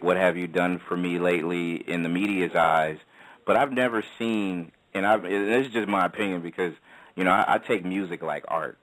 what 0.00 0.16
have 0.16 0.36
you 0.36 0.46
done 0.46 0.80
for 0.86 0.96
me 0.96 1.18
lately 1.18 1.76
in 1.76 2.02
the 2.02 2.08
media's 2.08 2.54
eyes. 2.54 2.98
But 3.46 3.56
I've 3.56 3.72
never 3.72 4.04
seen, 4.18 4.72
and 4.92 5.06
I've, 5.06 5.22
this 5.22 5.66
is 5.66 5.72
just 5.72 5.88
my 5.88 6.04
opinion 6.04 6.42
because 6.42 6.74
you 7.16 7.24
know 7.24 7.30
I, 7.30 7.54
I 7.54 7.58
take 7.58 7.84
music 7.84 8.22
like 8.22 8.44
art. 8.48 8.78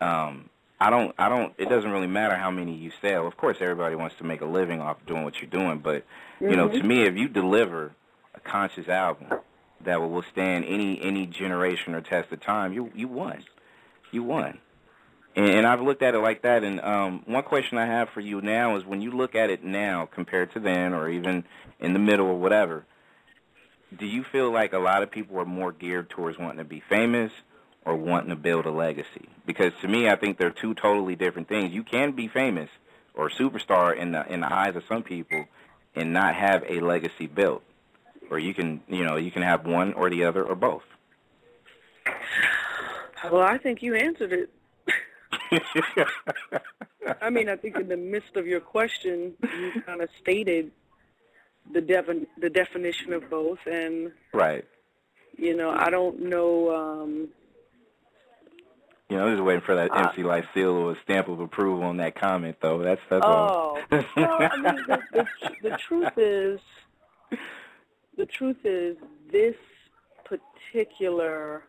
Um, 0.00 0.48
I 0.80 0.90
don't, 0.90 1.14
I 1.16 1.28
don't. 1.28 1.52
It 1.58 1.68
doesn't 1.68 1.90
really 1.90 2.08
matter 2.08 2.36
how 2.36 2.50
many 2.50 2.74
you 2.74 2.90
sell. 3.00 3.26
Of 3.26 3.36
course, 3.36 3.58
everybody 3.60 3.94
wants 3.94 4.16
to 4.16 4.24
make 4.24 4.40
a 4.40 4.46
living 4.46 4.80
off 4.80 4.96
doing 5.06 5.22
what 5.22 5.40
you're 5.40 5.50
doing, 5.50 5.78
but 5.78 6.04
you 6.40 6.48
mm-hmm. 6.48 6.56
know, 6.56 6.68
to 6.68 6.82
me, 6.82 7.04
if 7.04 7.14
you 7.16 7.28
deliver 7.28 7.92
a 8.34 8.40
conscious 8.40 8.88
album 8.88 9.28
that 9.84 10.00
will 10.00 10.10
withstand 10.10 10.64
any 10.64 11.00
any 11.02 11.26
generation 11.26 11.94
or 11.94 12.00
test 12.00 12.32
of 12.32 12.40
time, 12.40 12.72
you 12.72 12.90
you 12.94 13.08
won, 13.08 13.44
you 14.10 14.22
won. 14.22 14.58
And, 15.34 15.48
and 15.48 15.66
I've 15.66 15.80
looked 15.80 16.02
at 16.02 16.14
it 16.14 16.18
like 16.18 16.42
that. 16.42 16.62
And 16.62 16.80
um, 16.80 17.22
one 17.26 17.42
question 17.42 17.78
I 17.78 17.86
have 17.86 18.10
for 18.10 18.20
you 18.20 18.40
now 18.42 18.76
is, 18.76 18.84
when 18.84 19.00
you 19.00 19.10
look 19.10 19.34
at 19.34 19.50
it 19.50 19.64
now 19.64 20.06
compared 20.06 20.52
to 20.52 20.60
then, 20.60 20.92
or 20.92 21.08
even 21.08 21.44
in 21.80 21.94
the 21.94 21.98
middle 21.98 22.26
or 22.26 22.38
whatever, 22.38 22.84
do 23.96 24.06
you 24.06 24.24
feel 24.24 24.50
like 24.50 24.72
a 24.72 24.78
lot 24.78 25.02
of 25.02 25.10
people 25.10 25.38
are 25.38 25.46
more 25.46 25.72
geared 25.72 26.10
towards 26.10 26.38
wanting 26.38 26.58
to 26.58 26.64
be 26.64 26.80
famous? 26.80 27.32
or 27.84 27.96
wanting 27.96 28.30
to 28.30 28.36
build 28.36 28.66
a 28.66 28.70
legacy. 28.70 29.28
Because 29.46 29.72
to 29.80 29.88
me, 29.88 30.08
I 30.08 30.16
think 30.16 30.38
they're 30.38 30.50
two 30.50 30.74
totally 30.74 31.16
different 31.16 31.48
things. 31.48 31.72
You 31.72 31.82
can 31.82 32.12
be 32.12 32.28
famous 32.28 32.70
or 33.14 33.28
superstar 33.28 33.96
in 33.96 34.12
the 34.12 34.26
in 34.32 34.40
the 34.40 34.52
eyes 34.52 34.76
of 34.76 34.84
some 34.88 35.02
people 35.02 35.46
and 35.94 36.12
not 36.12 36.34
have 36.34 36.64
a 36.68 36.80
legacy 36.80 37.26
built. 37.26 37.62
Or 38.32 38.38
you 38.38 38.54
can, 38.54 38.80
you 38.88 39.04
know, 39.04 39.16
you 39.16 39.30
can 39.30 39.42
have 39.42 39.66
one 39.66 39.92
or 39.92 40.08
the 40.08 40.24
other 40.24 40.42
or 40.42 40.54
both. 40.54 40.84
Well, 43.30 43.42
I 43.42 43.58
think 43.58 43.82
you 43.82 43.94
answered 43.94 44.32
it. 44.32 44.50
I 47.20 47.28
mean, 47.28 47.50
I 47.50 47.56
think 47.56 47.76
in 47.76 47.88
the 47.88 47.96
midst 47.98 48.34
of 48.36 48.46
your 48.46 48.60
question, 48.60 49.34
you 49.42 49.82
kind 49.84 50.00
of 50.00 50.08
stated 50.18 50.70
the 51.74 51.80
defin- 51.80 52.26
the 52.40 52.48
definition 52.48 53.12
of 53.12 53.28
both, 53.28 53.58
and 53.70 54.12
right. 54.32 54.64
You 55.36 55.54
know, 55.54 55.70
I 55.70 55.90
don't 55.90 56.18
know. 56.22 56.74
Um, 56.74 57.28
you 59.10 59.18
know, 59.18 59.26
I'm 59.26 59.34
just 59.34 59.44
waiting 59.44 59.60
for 59.60 59.74
that 59.74 59.90
uh, 59.90 60.08
MC 60.08 60.22
Lyte 60.22 60.46
seal 60.54 60.70
or 60.70 60.96
stamp 61.04 61.28
of 61.28 61.38
approval 61.40 61.84
on 61.84 61.98
that 61.98 62.14
comment, 62.14 62.56
though. 62.62 62.78
That's 62.78 63.02
that's 63.10 63.24
oh, 63.26 63.28
all. 63.28 63.78
well, 63.90 64.06
I 64.16 64.56
mean, 64.56 64.84
the, 64.86 65.02
the, 65.12 65.26
the 65.68 65.76
truth 65.76 66.16
is, 66.16 66.60
the 68.16 68.26
truth 68.26 68.64
is, 68.64 68.96
this 69.30 69.56
particular 70.24 71.64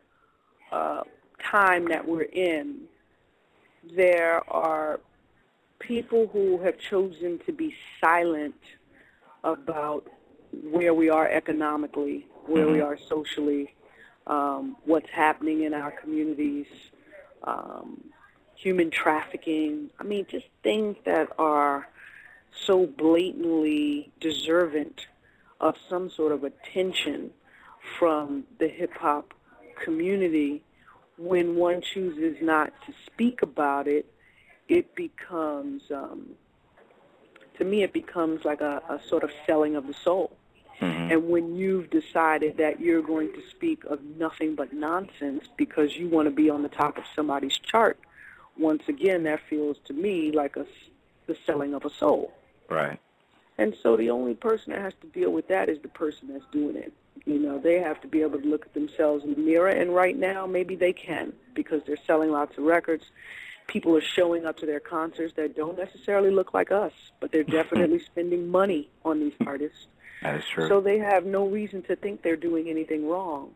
uh, 0.71 1.03
time 1.41 1.87
that 1.87 2.07
we're 2.07 2.23
in, 2.23 2.81
there 3.95 4.41
are 4.51 4.99
people 5.79 6.27
who 6.27 6.61
have 6.61 6.77
chosen 6.79 7.39
to 7.45 7.51
be 7.51 7.75
silent 8.01 8.55
about 9.43 10.07
where 10.69 10.93
we 10.93 11.09
are 11.09 11.27
economically, 11.27 12.27
where 12.45 12.65
mm-hmm. 12.65 12.73
we 12.73 12.81
are 12.81 12.97
socially, 12.97 13.73
um, 14.27 14.77
what's 14.85 15.09
happening 15.09 15.63
in 15.63 15.73
our 15.73 15.91
communities, 15.91 16.67
um, 17.43 18.03
human 18.55 18.89
trafficking. 18.89 19.89
I 19.99 20.03
mean, 20.03 20.25
just 20.29 20.45
things 20.61 20.95
that 21.05 21.29
are 21.37 21.87
so 22.65 22.85
blatantly 22.85 24.11
deserving 24.19 24.93
of 25.63 25.75
some 25.89 26.09
sort 26.09 26.33
of 26.33 26.43
attention 26.43 27.31
from 27.97 28.43
the 28.59 28.67
hip 28.67 28.93
hop 28.97 29.33
community. 29.83 30.61
When 31.17 31.55
one 31.55 31.81
chooses 31.81 32.37
not 32.41 32.73
to 32.85 32.93
speak 33.05 33.41
about 33.41 33.87
it, 33.87 34.05
it 34.67 34.95
becomes, 34.95 35.83
um, 35.91 36.31
to 37.57 37.63
me, 37.63 37.83
it 37.83 37.93
becomes 37.93 38.43
like 38.43 38.61
a, 38.61 38.81
a 38.89 38.99
sort 39.07 39.23
of 39.23 39.31
selling 39.45 39.75
of 39.75 39.87
the 39.87 39.93
soul. 39.93 40.35
Mm-hmm. 40.81 41.11
And 41.11 41.29
when 41.29 41.55
you've 41.55 41.89
decided 41.89 42.57
that 42.57 42.79
you're 42.79 43.03
going 43.03 43.31
to 43.33 43.41
speak 43.51 43.85
of 43.85 44.03
nothing 44.17 44.55
but 44.55 44.73
nonsense 44.73 45.45
because 45.55 45.95
you 45.95 46.09
want 46.09 46.27
to 46.27 46.31
be 46.31 46.49
on 46.49 46.63
the 46.63 46.69
top 46.69 46.97
of 46.97 47.03
somebody's 47.15 47.57
chart, 47.57 47.99
once 48.57 48.83
again, 48.87 49.23
that 49.23 49.39
feels 49.49 49.77
to 49.85 49.93
me 49.93 50.31
like 50.31 50.57
a, 50.57 50.65
the 51.27 51.37
selling 51.45 51.73
of 51.73 51.85
a 51.85 51.89
soul. 51.89 52.33
Right. 52.69 52.99
And 53.57 53.75
so 53.81 53.95
the 53.95 54.09
only 54.09 54.33
person 54.33 54.73
that 54.73 54.81
has 54.81 54.93
to 55.01 55.07
deal 55.07 55.31
with 55.31 55.47
that 55.47 55.69
is 55.69 55.79
the 55.81 55.87
person 55.87 56.29
that's 56.31 56.45
doing 56.51 56.75
it. 56.75 56.93
You 57.25 57.39
know, 57.39 57.59
they 57.59 57.79
have 57.79 58.01
to 58.01 58.07
be 58.07 58.21
able 58.21 58.39
to 58.39 58.47
look 58.47 58.65
at 58.65 58.73
themselves 58.73 59.23
in 59.23 59.35
the 59.35 59.39
mirror, 59.39 59.69
and 59.69 59.93
right 59.93 60.17
now 60.17 60.45
maybe 60.45 60.75
they 60.75 60.93
can 60.93 61.33
because 61.53 61.81
they're 61.85 61.97
selling 62.07 62.31
lots 62.31 62.57
of 62.57 62.63
records. 62.63 63.05
People 63.67 63.95
are 63.95 64.01
showing 64.01 64.45
up 64.45 64.57
to 64.57 64.65
their 64.65 64.79
concerts 64.79 65.33
that 65.35 65.55
don't 65.55 65.77
necessarily 65.77 66.31
look 66.31 66.53
like 66.53 66.71
us, 66.71 66.91
but 67.19 67.31
they're 67.31 67.43
definitely 67.59 67.99
spending 67.99 68.49
money 68.49 68.89
on 69.05 69.19
these 69.19 69.33
artists. 69.45 69.87
That 70.21 70.35
is 70.35 70.43
true. 70.45 70.67
So 70.67 70.81
they 70.81 70.97
have 70.99 71.25
no 71.25 71.47
reason 71.47 71.81
to 71.83 71.95
think 71.95 72.23
they're 72.23 72.35
doing 72.35 72.69
anything 72.69 73.07
wrong. 73.07 73.51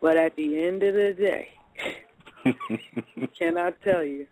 But 0.00 0.16
at 0.16 0.34
the 0.34 0.62
end 0.62 0.82
of 0.82 0.94
the 0.94 1.12
day, 1.12 1.50
can 3.38 3.58
I 3.58 3.72
tell 3.84 4.02
you, 4.02 4.26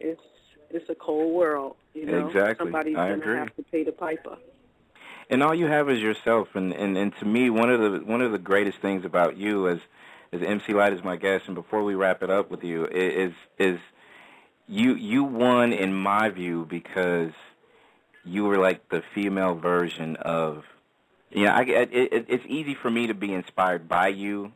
it's 0.00 0.22
it's 0.70 0.88
a 0.88 0.94
cold 0.94 1.34
world. 1.34 1.76
You 1.96 2.06
know, 2.06 2.26
exactly. 2.26 2.66
somebody's 2.66 2.96
I 2.96 3.10
gonna 3.10 3.22
agree. 3.22 3.36
have 3.38 3.56
to 3.56 3.62
pay 3.62 3.82
the 3.82 3.92
piper. 3.92 4.36
And 5.30 5.42
all 5.42 5.54
you 5.54 5.66
have 5.66 5.88
is 5.88 6.00
yourself. 6.00 6.48
And, 6.54 6.72
and 6.72 6.96
and 6.96 7.16
to 7.18 7.24
me, 7.24 7.48
one 7.50 7.70
of 7.70 7.80
the 7.80 8.00
one 8.04 8.20
of 8.20 8.32
the 8.32 8.38
greatest 8.38 8.78
things 8.78 9.04
about 9.04 9.36
you 9.36 9.68
as 9.68 9.78
as 10.32 10.42
MC 10.42 10.74
Lyte 10.74 10.92
is 10.92 11.02
my 11.02 11.16
guest, 11.16 11.44
and 11.46 11.54
before 11.54 11.82
we 11.82 11.94
wrap 11.94 12.22
it 12.22 12.30
up 12.30 12.50
with 12.50 12.62
you, 12.62 12.86
is 12.86 13.32
is 13.58 13.78
you 14.68 14.94
you 14.94 15.24
won 15.24 15.72
in 15.72 15.94
my 15.94 16.28
view 16.28 16.66
because 16.68 17.32
you 18.24 18.44
were 18.44 18.58
like 18.58 18.88
the 18.90 19.02
female 19.14 19.54
version 19.54 20.16
of 20.16 20.64
you 21.30 21.44
know 21.44 21.52
I, 21.52 21.62
it, 21.62 21.92
it, 21.92 22.26
it's 22.28 22.44
easy 22.46 22.74
for 22.74 22.90
me 22.90 23.06
to 23.06 23.14
be 23.14 23.32
inspired 23.32 23.88
by 23.88 24.08
you 24.08 24.52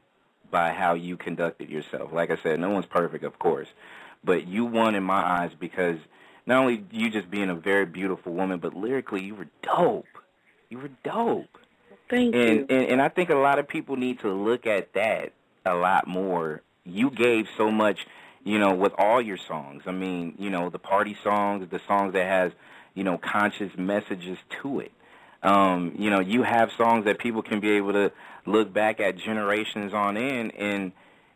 by 0.51 0.73
how 0.73 0.95
you 0.95 1.17
conducted 1.17 1.71
yourself 1.71 2.13
like 2.13 2.31
i 2.31 2.37
said 2.43 2.59
no 2.59 2.71
one's 2.71 2.87
perfect 2.87 3.23
of 3.23 3.39
course 3.39 3.69
but 4.25 4.49
you 4.49 4.65
won 4.65 4.97
in 4.97 5.05
my 5.05 5.23
eyes 5.23 5.53
because 5.59 5.99
not 6.51 6.61
only 6.61 6.85
you 6.91 7.11
just 7.11 7.31
being 7.31 7.49
a 7.49 7.55
very 7.55 7.87
beautiful 7.87 8.33
woman 8.33 8.59
but 8.59 8.75
lyrically 8.75 9.23
you 9.23 9.35
were 9.35 9.49
dope. 9.63 10.07
You 10.69 10.79
were 10.79 10.91
dope. 11.03 11.59
Thank 12.09 12.35
and, 12.35 12.59
you. 12.59 12.67
and 12.69 12.89
and 12.89 13.03
i 13.03 13.09
think 13.09 13.31
a 13.31 13.37
lot 13.37 13.59
of 13.59 13.69
people 13.69 13.97
need 13.97 14.21
to 14.21 14.33
look 14.33 14.67
at 14.67 14.93
that 14.95 15.33
a 15.65 15.75
lot 15.75 16.07
more. 16.07 16.63
You 16.85 17.11
gave 17.11 17.47
so 17.57 17.71
much 17.71 18.07
you 18.45 18.59
know 18.59 18.75
with 18.75 18.93
all 18.99 19.23
your 19.23 19.39
songs. 19.39 19.85
I 19.87 19.93
mean 19.93 20.35
you 20.39 20.51
know 20.51 20.69
the 20.69 20.79
party 20.79 21.17
songs 21.25 21.67
the 21.71 21.81
songs 21.87 22.13
that 22.13 22.27
has 22.27 22.53
you 22.95 23.05
know, 23.05 23.19
conscious 23.19 23.73
messages 23.77 24.39
to 24.63 24.81
it. 24.81 24.93
Um, 25.43 25.95
you 25.99 26.11
know, 26.11 26.21
you 26.21 26.43
have 26.43 26.71
songs 26.77 27.07
that 27.07 27.19
people 27.19 27.43
can 27.43 27.61
be 27.61 27.71
able 27.73 27.93
to 27.93 28.13
look 28.47 28.73
back 28.73 29.01
at 29.01 29.17
generations 29.17 29.95
on 29.95 30.17
in 30.17 30.51
and 30.53 30.93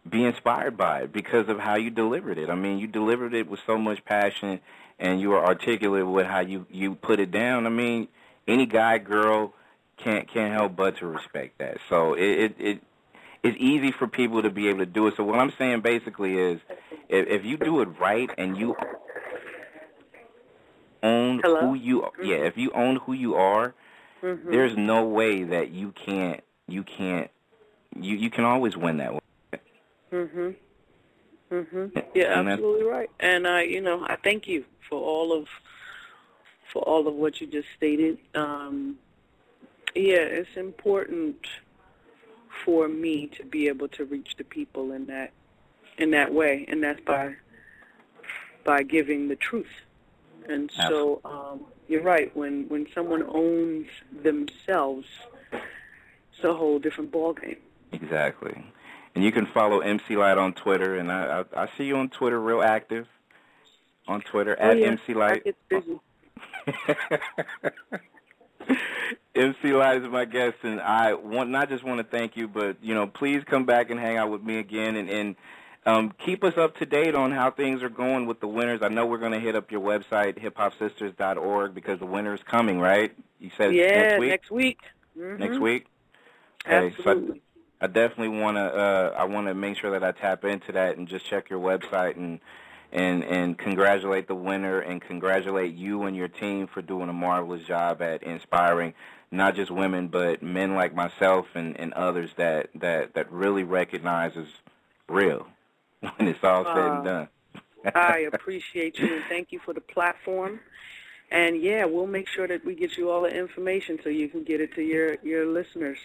be 0.09 0.25
inspired 0.25 0.77
by 0.77 1.03
it 1.03 1.13
because 1.13 1.49
of 1.49 1.59
how 1.59 1.77
you 1.77 1.91
delivered 1.91 2.37
it. 2.37 2.51
I 2.51 2.55
mean, 2.55 2.79
you 2.79 2.87
delivered 2.87 3.33
it 3.33 3.49
with 3.49 3.61
so 3.67 3.79
much 3.79 4.05
passion 4.05 4.61
and 4.99 5.21
you 5.21 5.33
are 5.33 5.45
articulate 5.45 6.07
with 6.07 6.27
how 6.27 6.41
you 6.41 6.67
you 6.71 6.95
put 6.95 7.21
it 7.21 7.31
down. 7.31 7.67
I 7.67 7.71
mean, 7.71 8.09
any 8.47 8.67
guy, 8.67 8.99
girl 8.99 9.53
can't 9.97 10.29
can't 10.29 10.53
help 10.53 10.77
but 10.77 10.99
to 10.99 11.07
respect 11.07 11.59
that. 11.59 11.79
So 11.89 12.15
it 12.15 12.23
it, 12.23 12.55
it 12.59 12.83
it's 13.43 13.57
easy 13.61 13.93
for 13.93 14.07
people 14.07 14.43
to 14.43 14.51
be 14.51 14.69
able 14.69 14.81
to 14.81 14.87
do 14.87 15.07
it. 15.07 15.15
So 15.17 15.25
what 15.25 15.39
I'm 15.39 15.53
saying 15.59 15.83
basically 15.83 16.39
is, 16.39 16.61
if, 17.11 17.29
if 17.29 17.45
you 17.45 17.59
do 17.59 17.81
it 17.83 17.89
right 18.01 18.31
and 18.39 18.57
you 18.57 18.75
own 21.03 21.41
Hello? 21.45 21.61
who 21.61 21.75
you 21.75 22.01
mm-hmm. 22.01 22.25
yeah, 22.25 22.37
if 22.37 22.57
you 22.57 22.71
own 22.73 22.97
who 22.97 23.13
you 23.13 23.35
are, 23.35 23.75
mm-hmm. 24.23 24.51
there's 24.51 24.77
no 24.77 25.05
way 25.05 25.45
that 25.45 25.71
you 25.71 25.93
can't 25.93 26.43
you 26.67 26.83
can't 26.83 27.31
you 28.01 28.17
you 28.17 28.31
can 28.31 28.45
always 28.45 28.77
win 28.77 28.97
that 28.97 29.15
way. 29.15 29.21
Mhm. 30.13 30.55
Mhm. 31.51 32.05
Yeah, 32.15 32.41
absolutely 32.41 32.85
right. 32.85 33.11
And 33.21 33.47
I, 33.47 33.63
you 33.63 33.81
know, 33.81 34.05
I 34.07 34.17
thank 34.17 34.47
you 34.49 34.65
for 34.89 35.01
all 35.01 35.33
of 35.33 35.49
for 36.73 36.83
all 36.83 37.07
of 37.07 37.15
what 37.15 37.41
you 37.41 37.47
just 37.47 37.69
stated. 37.77 38.19
Um 38.35 38.99
yeah, 39.95 40.17
it's 40.17 40.57
important 40.57 41.47
for 42.65 42.89
me 42.89 43.29
to 43.29 43.45
be 43.45 43.69
able 43.69 43.89
to 43.89 44.05
reach 44.05 44.35
the 44.37 44.45
people 44.45 44.93
in 44.93 45.07
that 45.07 45.33
in 45.99 46.11
that 46.11 46.33
way, 46.33 46.65
and 46.69 46.83
that's 46.83 47.01
by 47.03 47.35
by 48.65 48.83
giving 48.83 49.29
the 49.29 49.37
truth 49.37 49.85
and 50.49 50.71
so 50.89 51.21
um, 51.25 51.65
you're 51.89 52.03
right. 52.03 52.35
When 52.37 52.69
when 52.69 52.87
someone 52.95 53.25
owns 53.29 53.87
themselves, 54.23 55.07
it's 55.53 56.45
a 56.45 56.53
whole 56.53 56.79
different 56.79 57.13
ballgame. 57.13 57.59
Exactly. 57.93 58.65
And 59.15 59.23
you 59.23 59.31
can 59.31 59.47
follow 59.47 59.81
MC 59.81 60.17
Lyte 60.17 60.39
on 60.39 60.55
Twitter, 60.55 60.97
and 60.97 61.11
I, 61.11 61.45
I 61.55 61.63
I 61.65 61.69
see 61.79 61.85
you 61.85 61.97
on 61.97 62.09
Twitter, 62.09 62.41
real 62.41 62.63
active 62.63 63.07
on 64.09 64.21
Twitter 64.21 64.57
oh, 64.59 64.71
at 64.71 64.79
yeah. 64.79 64.87
MC 64.87 65.15
Lyte. 65.15 65.33
I 65.33 65.39
get 65.39 65.57
busy. 65.69 66.01
MC 69.35 69.73
Lyte 69.73 70.03
is 70.03 70.09
my 70.09 70.25
guest, 70.25 70.57
and 70.63 70.81
I 70.81 71.15
want 71.15 71.51
not 71.51 71.69
just 71.69 71.85
want 71.85 71.99
to 71.99 72.05
thank 72.05 72.37
you, 72.37 72.49
but 72.49 72.77
you 72.83 72.95
know, 72.95 73.07
please 73.07 73.43
come 73.45 73.65
back 73.65 73.91
and 73.91 73.99
hang 73.99 74.17
out 74.17 74.31
with 74.31 74.43
me 74.43 74.59
again, 74.59 74.97
and, 74.97 75.11
and 75.11 75.37
um, 75.87 76.13
keep 76.19 76.45
us 76.45 76.57
up 76.57 76.77
to 76.79 76.87
date 76.87 77.15
on 77.15 77.31
how 77.33 77.51
things 77.51 77.83
are 77.83 77.89
going 77.89 78.27
with 78.27 78.41
the 78.41 78.49
winners. 78.49 78.81
I 78.83 78.89
know 78.89 79.07
we're 79.07 79.19
going 79.19 79.33
to 79.33 79.41
hit 79.41 79.55
up 79.55 79.71
your 79.71 79.81
website, 79.81 80.39
hiphopsisters.org, 80.43 81.75
because 81.75 81.99
the 81.99 82.07
winner's 82.07 82.41
coming, 82.43 82.81
right? 82.81 83.13
You 83.39 83.51
said 83.57 83.75
yeah, 83.75 84.17
next 84.17 84.21
week. 84.21 84.31
Next 84.31 84.51
week. 84.51 84.81
Mm-hmm. 85.19 85.43
Next 85.43 85.59
week. 85.59 85.87
Okay, 86.67 86.87
Absolutely. 86.87 87.39
So 87.39 87.44
I, 87.85 87.87
definitely 87.87 88.39
want 88.39 88.57
to. 88.57 88.63
Uh, 88.63 89.15
I 89.17 89.25
want 89.25 89.47
to 89.49 89.55
make 89.55 89.77
sure 89.77 89.91
that 89.91 90.05
I 90.05 90.13
tap 90.13 90.45
into 90.45 90.73
that 90.73 90.97
and 90.97 91.07
just 91.07 91.27
check 91.27 91.51
your 91.51 91.61
website 91.61 92.17
and 92.17 92.41
and 92.93 93.25
and 93.25 93.59
congratulate 93.59 94.29
the 94.29 94.35
winner 94.35 94.81
and 94.81 95.01
congratulate 95.01 95.75
you 95.75 96.05
and 96.05 96.17
your 96.17 96.29
team 96.29 96.67
for 96.67 96.83
doing 96.83 97.09
a 97.09 97.13
marvelous 97.13 97.65
job 97.65 98.03
at 98.03 98.23
inspiring 98.23 98.95
not 99.35 99.55
just 99.55 99.71
women 99.71 100.09
but 100.09 100.43
men 100.43 100.75
like 100.75 100.95
myself 100.95 101.47
and, 101.55 101.79
and 101.79 101.93
others 101.95 102.31
that, 102.37 102.71
that, 102.75 103.15
that 103.15 103.31
really 103.31 103.65
recognizes 103.65 104.49
real 105.09 105.47
when 106.01 106.29
it's 106.29 106.43
all 106.43 106.65
said 106.65 106.93
and 106.93 107.05
done. 107.05 107.29
I 107.95 108.29
appreciate 108.33 108.99
you 108.99 109.15
and 109.15 109.25
thank 109.29 109.53
you 109.53 109.59
for 109.59 109.75
the 109.75 109.81
platform. 109.81 110.61
And 111.31 111.61
yeah, 111.61 111.85
we'll 111.85 112.07
make 112.07 112.29
sure 112.29 112.47
that 112.47 112.65
we 112.65 112.75
get 112.75 112.97
you 112.97 113.11
all 113.11 113.23
the 113.23 113.35
information 113.35 113.99
so 114.03 114.09
you 114.09 114.29
can 114.29 114.45
get 114.45 114.61
it 114.61 114.75
to 114.75 114.83
your, 114.83 115.17
your 115.23 115.47
listeners. 115.47 115.99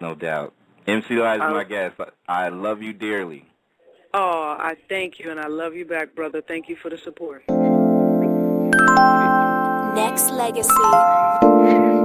No 0.00 0.14
doubt. 0.14 0.52
MC 0.88 1.16
Lyte 1.16 1.36
is 1.36 1.40
my 1.40 1.64
guest. 1.64 1.96
I 2.26 2.48
love 2.48 2.82
you 2.82 2.94
dearly. 2.94 3.44
Oh, 4.14 4.56
I 4.58 4.74
thank 4.88 5.20
you, 5.20 5.30
and 5.30 5.38
I 5.38 5.46
love 5.46 5.74
you 5.74 5.84
back, 5.84 6.14
brother. 6.14 6.40
Thank 6.40 6.70
you 6.70 6.76
for 6.76 6.88
the 6.88 6.96
support. 6.96 7.46
Nexxlegacy. 9.94 11.97